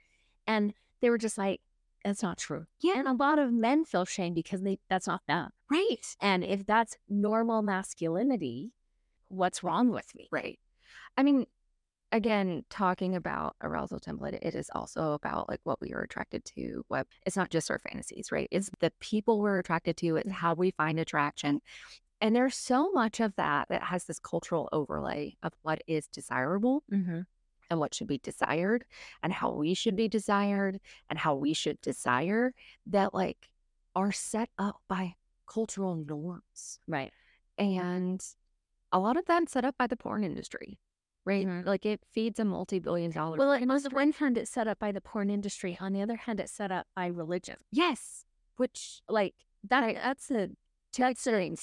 [0.46, 1.60] And they were just like,
[2.04, 2.66] that's not true.
[2.80, 2.98] Yeah.
[2.98, 5.50] And a lot of men feel shame because they that's not them.
[5.70, 6.16] right.
[6.20, 8.72] And if that's normal masculinity,
[9.28, 10.28] what's wrong with me?
[10.30, 10.58] Right.
[11.16, 11.46] I mean,
[12.12, 16.84] again, talking about arousal template, it is also about like what we are attracted to.
[16.88, 18.48] What it's not just our fantasies, right?
[18.50, 20.16] It's the people we're attracted to.
[20.16, 21.61] It's how we find attraction.
[22.20, 26.82] And there's so much of that that has this cultural overlay of what is desirable
[26.92, 27.20] Mm-hmm.
[27.70, 28.84] and what should be desired
[29.22, 32.54] and how we should be desired and how we should desire
[32.86, 33.48] that like
[33.94, 35.14] are set up by
[35.46, 36.78] cultural norms.
[36.88, 37.12] Right.
[37.56, 38.24] And
[38.90, 40.78] a lot of that's set up by the porn industry,
[41.24, 41.46] right?
[41.46, 41.66] Mhm.
[41.66, 43.36] Like it feeds a multi billion dollar.
[43.36, 45.76] Well, and on the one hand, it's set up by the porn industry.
[45.80, 47.56] On the other hand, it's set up by religion.
[47.70, 48.24] yes.
[48.56, 49.34] Which, like,
[49.68, 50.48] that that's a
[50.96, 51.54] that's a,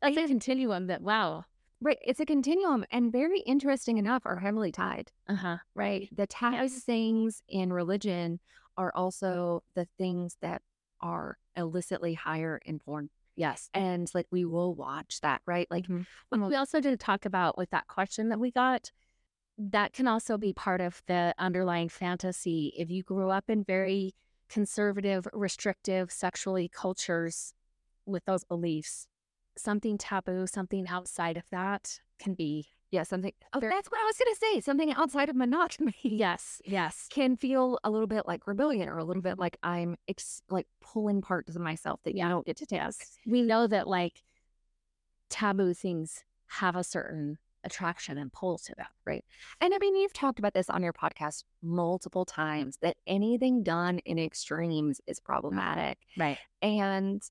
[0.00, 1.44] that's a continuum that wow.
[1.80, 1.98] Right.
[2.02, 5.56] It's a continuum and very interesting enough are heavily tied, Uh huh.
[5.74, 6.08] right?
[6.14, 8.38] The taboo things in religion
[8.76, 10.62] are also the things that
[11.00, 13.10] are illicitly higher in porn.
[13.36, 13.70] Yes.
[13.74, 15.66] And like we will watch that, right?
[15.70, 16.06] Like Mhm.
[16.30, 18.90] We also did talk about with that question that we got.
[19.58, 22.72] That can also be part of the underlying fantasy.
[22.76, 24.14] If you grew up in very
[24.48, 27.54] conservative, restrictive, sexually cultures
[28.06, 29.06] with those beliefs,
[29.56, 33.32] something taboo, something outside of that can be yeah, something.
[33.52, 34.60] Oh, Very- that's what I was gonna say.
[34.60, 35.94] Something outside of monogamy.
[36.02, 39.96] yes, yes, can feel a little bit like rebellion or a little bit like I'm
[40.06, 42.26] ex- like pulling parts of myself that Yeah.
[42.26, 43.00] you don't get to taste.
[43.00, 43.18] yes.
[43.26, 44.22] We know that like
[45.30, 48.86] taboo things have a certain attraction and pull to them.
[49.06, 49.24] Right.
[49.60, 54.00] And I mean, you've talked about this on your podcast multiple times that anything done
[54.00, 55.98] in extremes is problematic.
[56.18, 56.38] Right.
[56.60, 57.22] And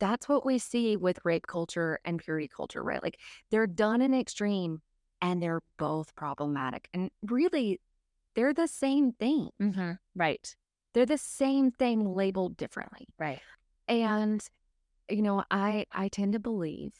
[0.00, 3.02] that's what we see with rape culture and purity culture, right?
[3.02, 3.18] Like
[3.50, 4.80] they're done in extreme
[5.26, 6.88] and they're both problematic.
[6.94, 7.80] And really,
[8.36, 9.50] they're the same thing.
[9.60, 9.92] Mm-hmm.
[10.14, 10.54] Right.
[10.94, 13.08] They're the same thing labeled differently.
[13.18, 13.40] Right.
[13.88, 14.40] And
[15.10, 16.92] you know, I I tend to believe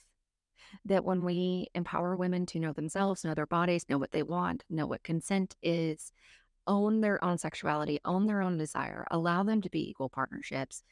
[0.85, 4.65] that when we empower women to know themselves, know their bodies, know what they want,
[4.69, 6.13] know what consent is,
[6.67, 10.83] own their own sexuality, own their own desire, allow them to be equal partnerships.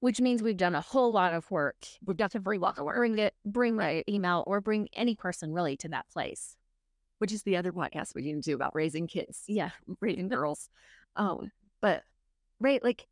[0.00, 1.76] Which means we've done a whole lot of work.
[2.04, 5.76] We've done some of work, Bring it, bring that email, or bring any person really
[5.78, 6.56] to that place.
[7.18, 9.70] which is the other podcast we need to do about raising kids, Yeah.
[10.00, 10.70] raising girls.
[11.16, 12.04] Um, but
[12.60, 13.08] right, like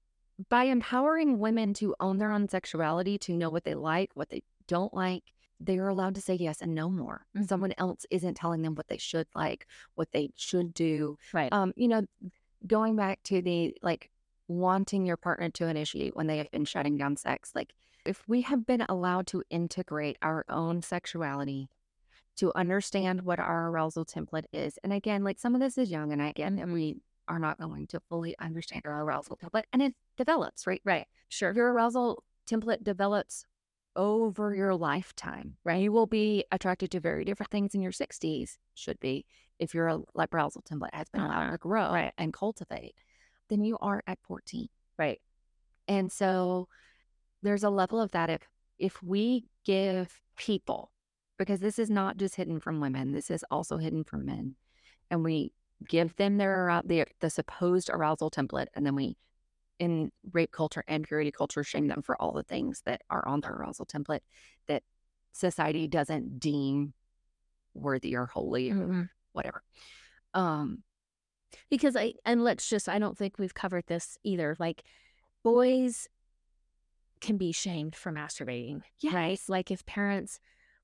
[0.49, 4.43] by empowering women to own their own sexuality, to know what they like, what they
[4.69, 5.25] don't like,
[5.59, 7.27] they are allowed to say yes and no more.
[7.37, 7.49] Mhm.
[7.49, 9.67] Someone else isn't telling them what they should like,
[9.97, 11.19] what they should do.
[11.33, 11.53] Right.
[11.53, 12.03] Um, you know,
[12.65, 14.11] going back to the like
[14.49, 17.75] wanting your partner to initiate when they have been shutting down sex, like
[18.05, 21.69] if we have been allowed to integrate our own sexuality
[22.37, 24.79] to understand what our arousal template is.
[24.85, 26.97] And again, like some of this is young, and I get that we
[27.29, 30.81] are not going to fully understand our arousal template, and it develops, right?
[30.85, 31.07] right.
[31.29, 31.53] Sure.
[31.53, 33.45] Your arousal template develops
[33.97, 35.83] over your lifetime, right?
[35.83, 39.25] You will be attracted to very different things in your 60s, should be,
[39.59, 41.53] if your arousal template has been allowed Uh-huh.
[41.53, 42.13] to grow Right.
[42.19, 42.95] and cultivate,
[43.49, 44.69] than you are at 14.
[44.99, 45.21] Right.
[45.89, 46.69] And so
[47.43, 48.43] there's a level of that if
[48.79, 50.91] if we give people
[51.39, 54.55] because this is not just hidden from women, this is also hidden from men.
[55.11, 55.53] And we
[55.87, 59.17] give them their the the supposed arousal template and then we
[59.79, 63.41] in rape culture and purity culture shame them for all the things that are on
[63.43, 64.21] their arousal template
[64.69, 64.83] that
[65.33, 66.95] society doesn't deem
[67.75, 69.11] worthy or holy or Mhm.
[69.33, 69.63] whatever.
[70.33, 70.83] Um
[71.71, 74.57] Because I, and let's just, I don't think we've covered this either.
[74.59, 74.83] Like,
[75.43, 76.09] boys
[77.21, 78.83] can be shamed for masturbating,
[79.13, 79.31] right?
[79.31, 79.49] Yes.
[79.49, 80.39] Like, if parents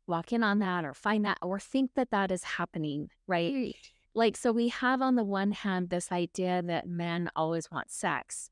[0.06, 3.74] walk in on that or find that or think that that is happening, right?
[4.14, 8.50] Like, so we have on the one hand this idea that men always want sex.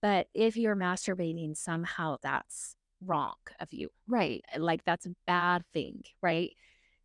[0.00, 3.90] But if you're masturbating, somehow that's wrong of you.
[4.06, 4.44] Right.
[4.56, 6.02] Like that's a bad thing.
[6.22, 6.52] Right.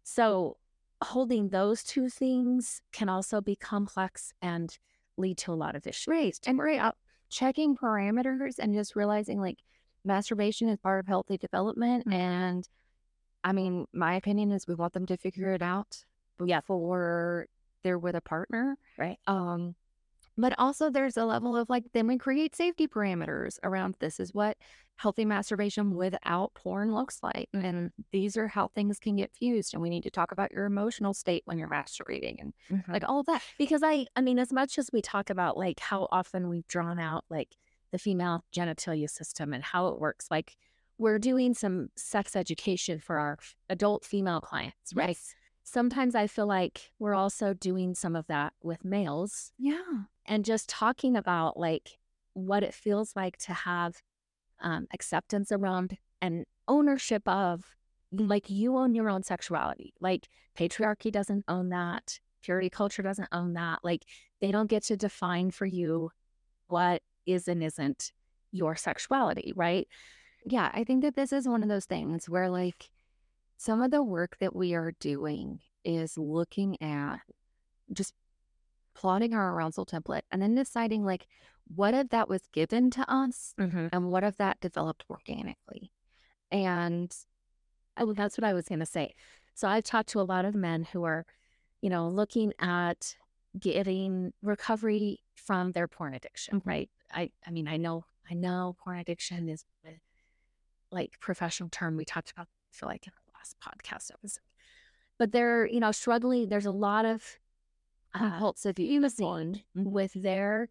[0.04, 0.58] So
[1.02, 4.78] holding those two things can also be complex and
[5.18, 6.08] lead to a lot of issues.
[6.08, 6.39] Right.
[6.46, 6.98] And right up
[7.30, 9.60] checking parameters and just realizing like
[10.06, 12.06] masturbation is part of healthy development.
[12.06, 12.14] Mhm.
[12.14, 12.70] And
[13.44, 16.06] I mean, my opinion is we want them to figure it out
[16.44, 16.62] Yeah.
[16.62, 17.48] before
[17.84, 18.78] they're with a partner.
[18.98, 19.20] Right.
[19.28, 19.76] Um,
[20.38, 24.34] but also there's a level of like then we create safety parameters around this is
[24.34, 24.58] what
[24.98, 27.50] healthy masturbation without porn looks like.
[27.54, 29.74] And these are how things can get fused.
[29.74, 33.10] And we need to talk about your emotional state when you're masturbating and Like like
[33.10, 33.41] all of that.
[33.58, 37.00] because I I mean, as much as we talk about like how often we've drawn
[37.00, 37.56] out like
[37.91, 40.56] the female genitalia system and how it works, like
[40.98, 43.38] we're doing some sex education for our
[43.70, 45.10] adult female clients, right?
[45.10, 45.36] Yes.
[45.64, 49.82] Sometimes I feel like we're also doing some of that with males Yeah.
[50.26, 51.98] and just talking about like
[52.34, 54.02] what it feels like to have
[54.62, 57.76] um, acceptance around and ownership of
[58.12, 59.93] like you own your own sexuality.
[59.99, 62.20] Like patriarchy doesn't own that.
[62.41, 63.80] Purity culture doesn't own that.
[63.84, 64.04] Like
[64.41, 66.12] they don't get to define for you
[66.68, 68.12] what is and isn't
[68.51, 69.88] your sexuality right?
[70.45, 72.89] Yeah, I think that this is one of those things where, like,
[73.58, 77.20] some of the work that we are doing is looking at
[77.93, 78.14] just
[78.93, 81.28] plotting our arousal template and then deciding, like,
[81.68, 83.53] what if that was given to us
[83.91, 85.91] and what if that developed organically?
[86.51, 87.16] And
[87.97, 89.14] Oh, that's what I was going to say.
[89.53, 91.26] So I've talked to a lot of men who are,
[91.82, 93.16] you know, looking at
[93.59, 96.89] getting recovery from their porn addiction, right?
[97.11, 99.99] I I mean, I know I know porn addiction is a
[100.91, 104.41] like professional term we talked about I feel like in the last podcast episode.
[105.20, 106.49] But they're, you know, struggling.
[106.49, 107.38] There's a lot of
[108.16, 110.70] uh, compulsive using with their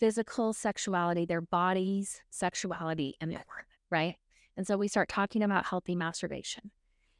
[0.00, 4.16] physical sexuality, their body's sexuality, and their work, right?
[4.56, 6.70] And so we start talking about healthy masturbation.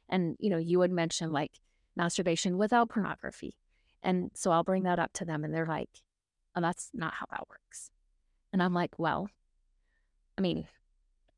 [0.09, 1.59] And, you know, you would mention like
[1.95, 3.55] masturbation without pornography.
[4.03, 5.89] And so I'll bring that up to them, and they're like,
[6.55, 7.91] oh, that's not how that works.
[8.51, 9.29] And I'm like, well,
[10.37, 10.67] I mean,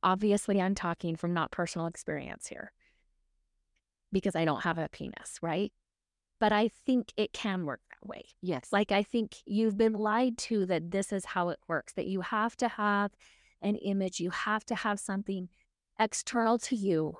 [0.01, 2.71] obviously I'm talking from not personal experience here
[4.11, 5.71] because I don't have a penis, right?
[6.39, 8.25] But I think it can work way.
[8.41, 8.69] Yes.
[8.71, 12.21] Like, I think you've been lied to that this is how it works, that you
[12.21, 13.11] have to have
[13.61, 15.49] an image, you have to have something
[15.99, 17.15] external to you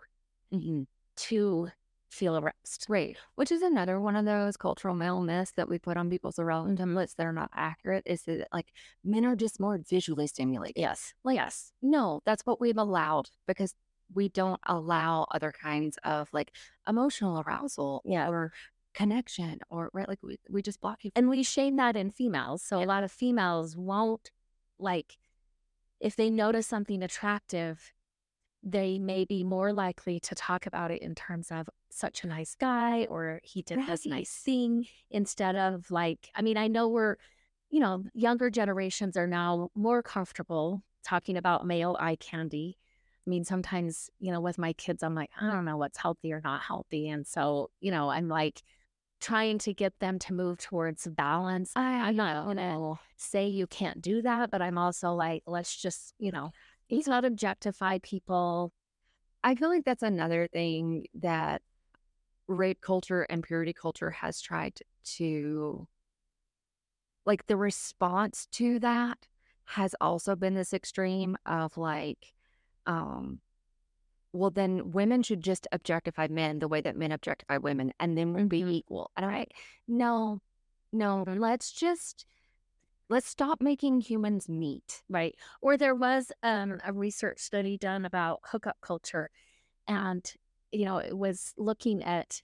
[0.52, 0.88] Mhm.
[1.16, 1.70] to
[2.10, 2.86] feel aroused.
[2.88, 3.18] Right.
[3.36, 6.76] Which is another one of those cultural male myths that we put on people's arousal
[6.76, 8.72] templates that are not accurate is that like
[9.04, 10.80] men are just more visually stimulated.
[10.80, 11.14] Yes.
[11.24, 13.74] Like, yes, no, that's what we've allowed because
[14.14, 16.52] we don't allow other kinds of like
[16.88, 18.30] emotional arousal Yeah.
[18.30, 18.54] or
[18.94, 22.62] connection or right like we, we just block you And we shame that in females.
[22.62, 24.32] So a lot of females won't
[24.80, 25.18] like,
[26.00, 27.94] if they notice something attractive,
[28.62, 32.56] they may be more likely to talk about it in terms of such a nice
[32.56, 37.18] guy or he did this nice thing instead of like, I mean, I know we're,
[37.70, 42.78] you know, younger generations are now more comfortable talking about male eye candy.
[43.26, 46.34] I mean, sometimes, you know, with my kids, I'm like, I don't know what's healthy
[46.34, 47.10] or not healthy.
[47.10, 48.62] And so, you know, I'm like
[49.24, 51.72] trying to get them to move towards balance.
[51.76, 53.00] I, I'm not going to know.
[53.16, 56.52] say you can't do that, but I'm also like, let's just, you know,
[56.88, 58.74] he's not objectify people.
[59.42, 61.62] I feel like that's another thing that
[62.48, 64.80] rape culture and purity culture has tried
[65.16, 65.88] to
[67.26, 69.28] like the response to that
[69.64, 72.34] has also been this extreme of like
[72.86, 73.40] um
[74.34, 78.34] well then women should just objectify men the way that men objectify women and then
[78.34, 79.54] we'll be equal and i'm like
[79.88, 80.40] no
[80.92, 82.26] no let's just
[83.10, 85.36] let's stop making humans meet, Right.
[85.62, 89.30] Or there was um, a research study done about hookup culture.
[89.88, 90.26] And,
[90.72, 92.42] you know, it was looking at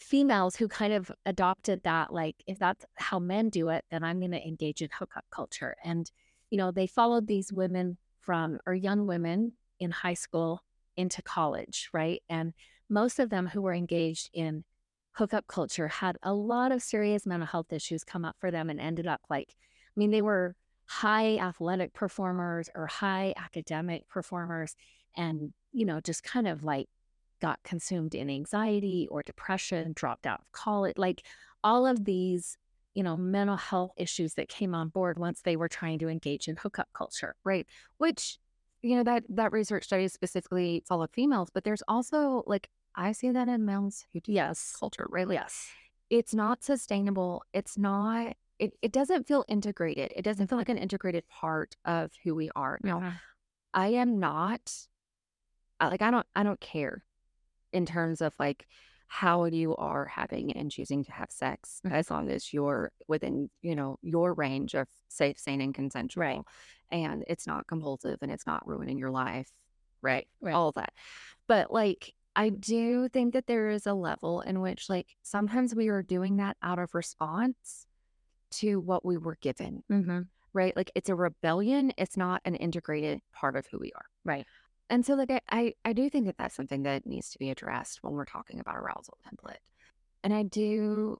[0.00, 4.18] females who kind of adopted that, like, if that's how men do it, then I'm
[4.18, 5.76] going to engage in hookup culture.
[5.84, 6.10] And,
[6.50, 10.62] you know, they followed these women from, or young women in high school
[10.96, 12.22] into college, right?
[12.28, 12.52] And
[12.88, 14.64] most of them who were engaged in
[15.12, 18.80] hookup culture had a lot of serious mental health issues come up for them and
[18.80, 20.54] ended up like, I mean, they were
[20.86, 24.74] high athletic performers or high academic performers
[25.16, 26.88] and, you know, just kind of like
[27.40, 31.22] got consumed in anxiety or depression, dropped out of college, like
[31.62, 32.56] all of these,
[32.94, 36.48] you know, mental health issues that came on board once they were trying to engage
[36.48, 37.34] in hookup culture.
[37.44, 37.66] right
[37.98, 38.38] which
[38.82, 43.30] you know that that research study specifically followed females but there's also like i see
[43.30, 44.74] that in males who do Yes.
[44.78, 45.68] culture right like Yes.
[46.10, 50.12] it's not sustainable it's not it, it doesn't feel integrated.
[50.16, 52.80] It doesn't feel like an integrated part of who we are.
[52.82, 53.12] No.
[53.72, 54.72] I am not
[55.80, 57.04] like I don't I don't care
[57.72, 58.66] in terms of like
[59.08, 61.92] how you are having and choosing to have sex Mhm.
[61.92, 66.22] as long as you're within, you know, your range of safe, sane, and consensual.
[66.22, 66.42] Right.
[66.90, 69.50] And it's not compulsive and it's not ruining your life.
[70.02, 70.28] Right.
[70.40, 70.54] Right.
[70.54, 70.92] All of that.
[71.46, 75.88] But like I do think that there is a level in which like sometimes we
[75.88, 77.86] are doing that out of response
[78.50, 80.20] to what we were given Mm-hmm.
[80.52, 80.76] right?
[80.76, 81.92] Like it's a rebellion.
[81.98, 84.06] It's not an integrated part of who we are.
[84.24, 84.46] Right.
[84.90, 87.50] And so, like, I, I, I do think that that's something that needs to be
[87.50, 89.58] addressed when we're talking about arousal template.
[90.24, 91.18] And I do,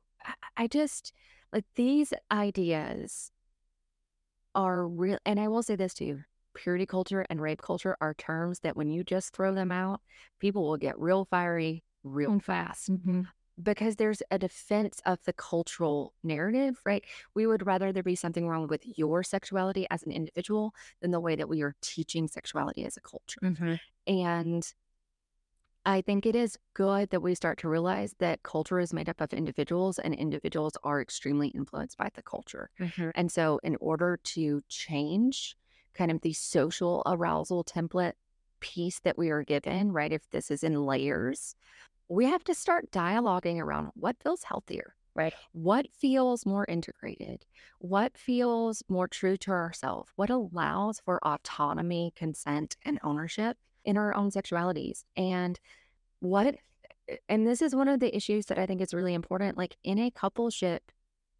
[0.56, 1.12] I- just
[1.52, 3.30] like these ideas
[4.54, 5.18] are real.
[5.24, 8.76] And I will say this to you purity culture and rape culture are terms that
[8.76, 10.00] when you just throw them out,
[10.40, 13.22] people will get real fiery real fast Mm-hmm.
[13.62, 17.04] Because there's a defense of the cultural narrative, right?
[17.34, 21.20] We would rather there be something wrong with your sexuality as an individual than the
[21.20, 23.40] way that we are teaching sexuality as a culture.
[23.42, 23.74] Mm-hmm.
[24.06, 24.72] And
[25.84, 29.20] I think it is good that we start to realize that culture is made up
[29.20, 32.70] of individuals and individuals are extremely influenced by the culture.
[32.78, 33.10] Mm-hmm.
[33.14, 35.56] And so, in order to change
[35.94, 38.12] kind of the social arousal template
[38.60, 40.12] piece that we are given, right?
[40.12, 41.54] If this is in layers,
[42.08, 45.34] we have to start dialoguing around what feels healthier, Right.
[45.52, 47.44] what feels more integrated,
[47.80, 54.14] what feels more true to ourselves, what allows for autonomy, consent, and ownership in our
[54.14, 55.04] own sexualities.
[55.16, 55.58] And
[56.20, 56.56] what,
[57.28, 59.58] and this is one of the issues that I think is really important.
[59.58, 60.80] Like in a coupleship,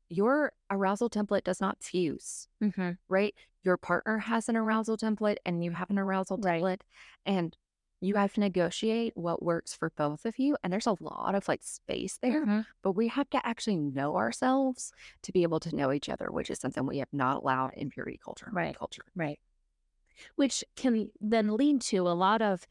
[0.08, 2.92] your arousal template does not fuse, Mm-hmm.
[3.08, 3.34] right?
[3.62, 6.62] Your partner has an arousal template and you have an arousal Right.
[6.62, 6.80] template.
[7.26, 7.56] And
[8.00, 10.56] you have to negotiate what works for both of you.
[10.62, 12.60] And there's a lot of like space there, Mm-hmm.
[12.82, 14.92] but we have to actually know ourselves
[15.22, 17.90] to be able to know each other, which is something we have not allowed in
[17.90, 18.76] purity culture Right.
[18.78, 19.02] culture.
[19.16, 19.40] Right.
[20.36, 22.66] Which can then lead to a lot of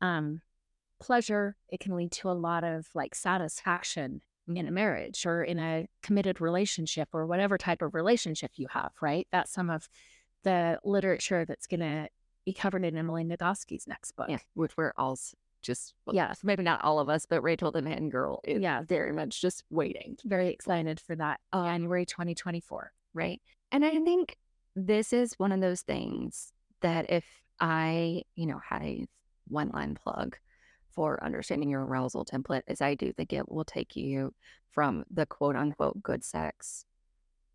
[0.00, 0.42] um,
[1.00, 1.56] pleasure.
[1.68, 4.20] It can lead to a lot of like satisfaction
[4.54, 8.92] in a marriage or in a committed relationship or whatever type of relationship you have,
[9.00, 9.26] right?
[9.32, 9.88] That's some of
[10.42, 12.08] the literature that's going to
[12.44, 14.26] be covered in Emily Nagoski's next book.
[14.28, 15.18] Yeah, which we're all
[15.62, 16.42] just, well, Yes.
[16.42, 18.82] maybe not all of us, but Rachel the Man Girl is Yeah.
[18.82, 20.16] very much just waiting.
[20.24, 21.40] Very excited for that.
[21.52, 22.92] January 2024.
[23.14, 23.42] right?
[23.70, 24.38] And I think
[24.74, 27.26] this is one of those things that if
[27.60, 29.06] I, you know, had a
[29.48, 30.38] one line plug
[30.88, 34.34] for understanding your arousal template, is I do think it will take you
[34.70, 36.86] from the quote unquote good sex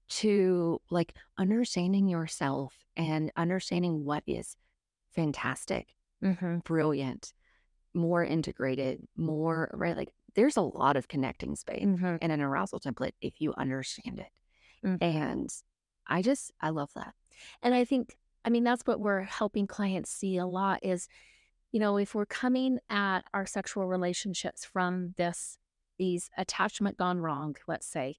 [0.09, 4.55] to like understanding yourself and understanding what is
[5.18, 5.93] fantastic,
[6.24, 6.59] Mm-hmm.
[6.59, 7.34] brilliant,
[7.93, 9.97] more integrated, more, right?
[9.97, 12.15] Like there's a lot of connecting space Mm-hmm.
[12.22, 14.32] in an arousal template if you understand it.
[14.88, 14.97] Mhm.
[15.01, 15.49] And
[16.07, 17.13] I just, I love that.
[17.61, 21.07] And I think, I mean, that's what we're helping clients see a lot is,
[21.72, 25.57] you know, if we're coming at our sexual relationships from this,
[25.97, 28.18] these attachment gone wrong, let's say,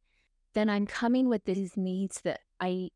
[0.55, 2.91] then I'm coming with these needs that I,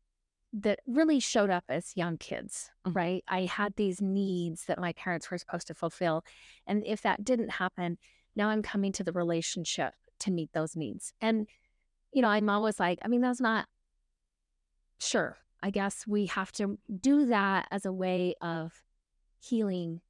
[0.55, 2.95] that really showed up as young kids, Mhm.
[2.95, 3.23] right?
[3.27, 6.23] I had these needs that my parents were supposed to fulfill.
[6.67, 7.97] And if that didn't happen,
[8.35, 11.13] now I'm coming to the relationship to meet those needs.
[11.19, 11.47] And,
[12.11, 13.67] you know, I'm always like, I mean, that's not,
[14.99, 18.83] sure, I guess we have to do that as a way of
[19.39, 20.01] healing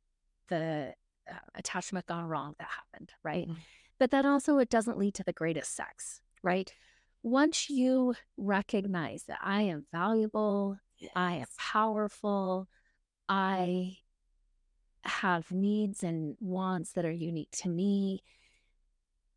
[0.50, 0.94] the
[1.32, 3.48] uh, attachment gone wrong that happened, right?
[3.48, 3.58] Mhm.
[3.98, 6.74] But that also it doesn't lead to the greatest sex, right?
[7.24, 10.78] Once you recognize that I am valuable,
[11.16, 12.68] I am powerful,
[13.30, 13.98] I
[15.04, 18.24] have needs and wants that are unique to me.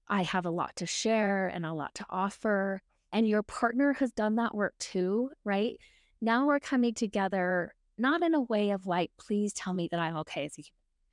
[0.09, 2.83] I have a lot to share and a lot to offer.
[3.13, 5.77] And your partner has done that work too, right?
[6.21, 10.17] Now we're coming together, not in a way of like, please tell me that I'm
[10.19, 10.63] okay as a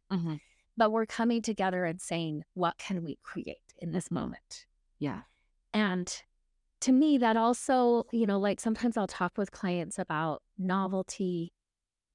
[0.09, 0.41] human, Mhm.
[0.75, 4.65] but we're coming together and saying, what can we create in this moment?
[4.99, 5.23] Yeah.
[5.73, 6.23] And
[6.83, 11.53] to me, that also, you know, like sometimes I'll talk with clients about novelty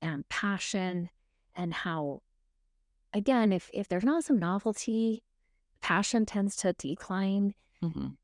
[0.02, 1.08] and passion
[1.54, 2.20] and how,
[3.14, 5.24] again, if if there's not some novelty,
[5.80, 7.54] passion tends to decline.
[7.82, 8.16] Mhm.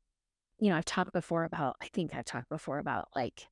[0.59, 3.47] You know, I've talked before about, I think I've talked before about like,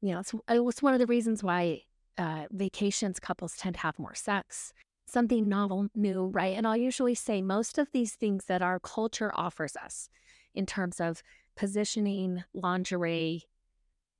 [0.00, 1.82] you know, it's, it was one of the reasons why
[2.18, 4.72] uh, vacations couples tend to have more sex,
[5.06, 6.56] something novel, new, right?
[6.56, 10.08] And I'll usually say most of these things that our culture offers us
[10.54, 11.22] in terms of
[11.56, 13.44] positioning, lingerie,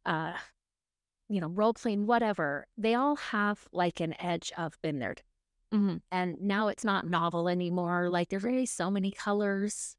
[0.07, 0.35] uh,
[1.29, 5.15] you know, role playing, whatever, they all have like an edge of been there.
[5.73, 6.03] Mhm.
[6.11, 8.11] And now it's not novel anymore.
[8.11, 9.97] Like there's really so many colors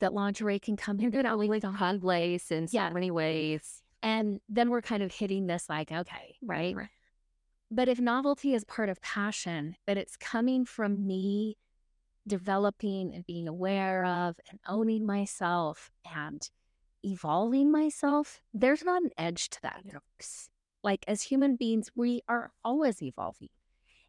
[0.00, 2.90] that lingerie can come in It only like a hard place in so Yeah.
[2.90, 3.82] many ways.
[4.02, 6.88] and then we're kind of hitting this like okay right Right.
[7.70, 11.56] but if novelty is part of passion but it's coming from me
[12.26, 16.50] developing and being aware of and owning myself and
[17.02, 20.48] evolving myself there's not an edge to that folks.
[20.82, 23.50] like as human beings we are always evolving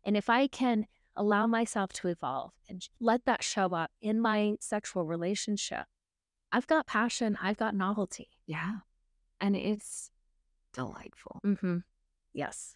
[0.05, 0.87] and if i can
[1.17, 5.85] allow myself to evolve and let that show up in my sexual relationship
[6.53, 8.75] i've got passion i've got novelty Yeah.
[9.41, 10.09] And it's
[10.71, 11.41] delightful.
[11.45, 11.79] Mm-hmm.
[12.33, 12.75] Yes.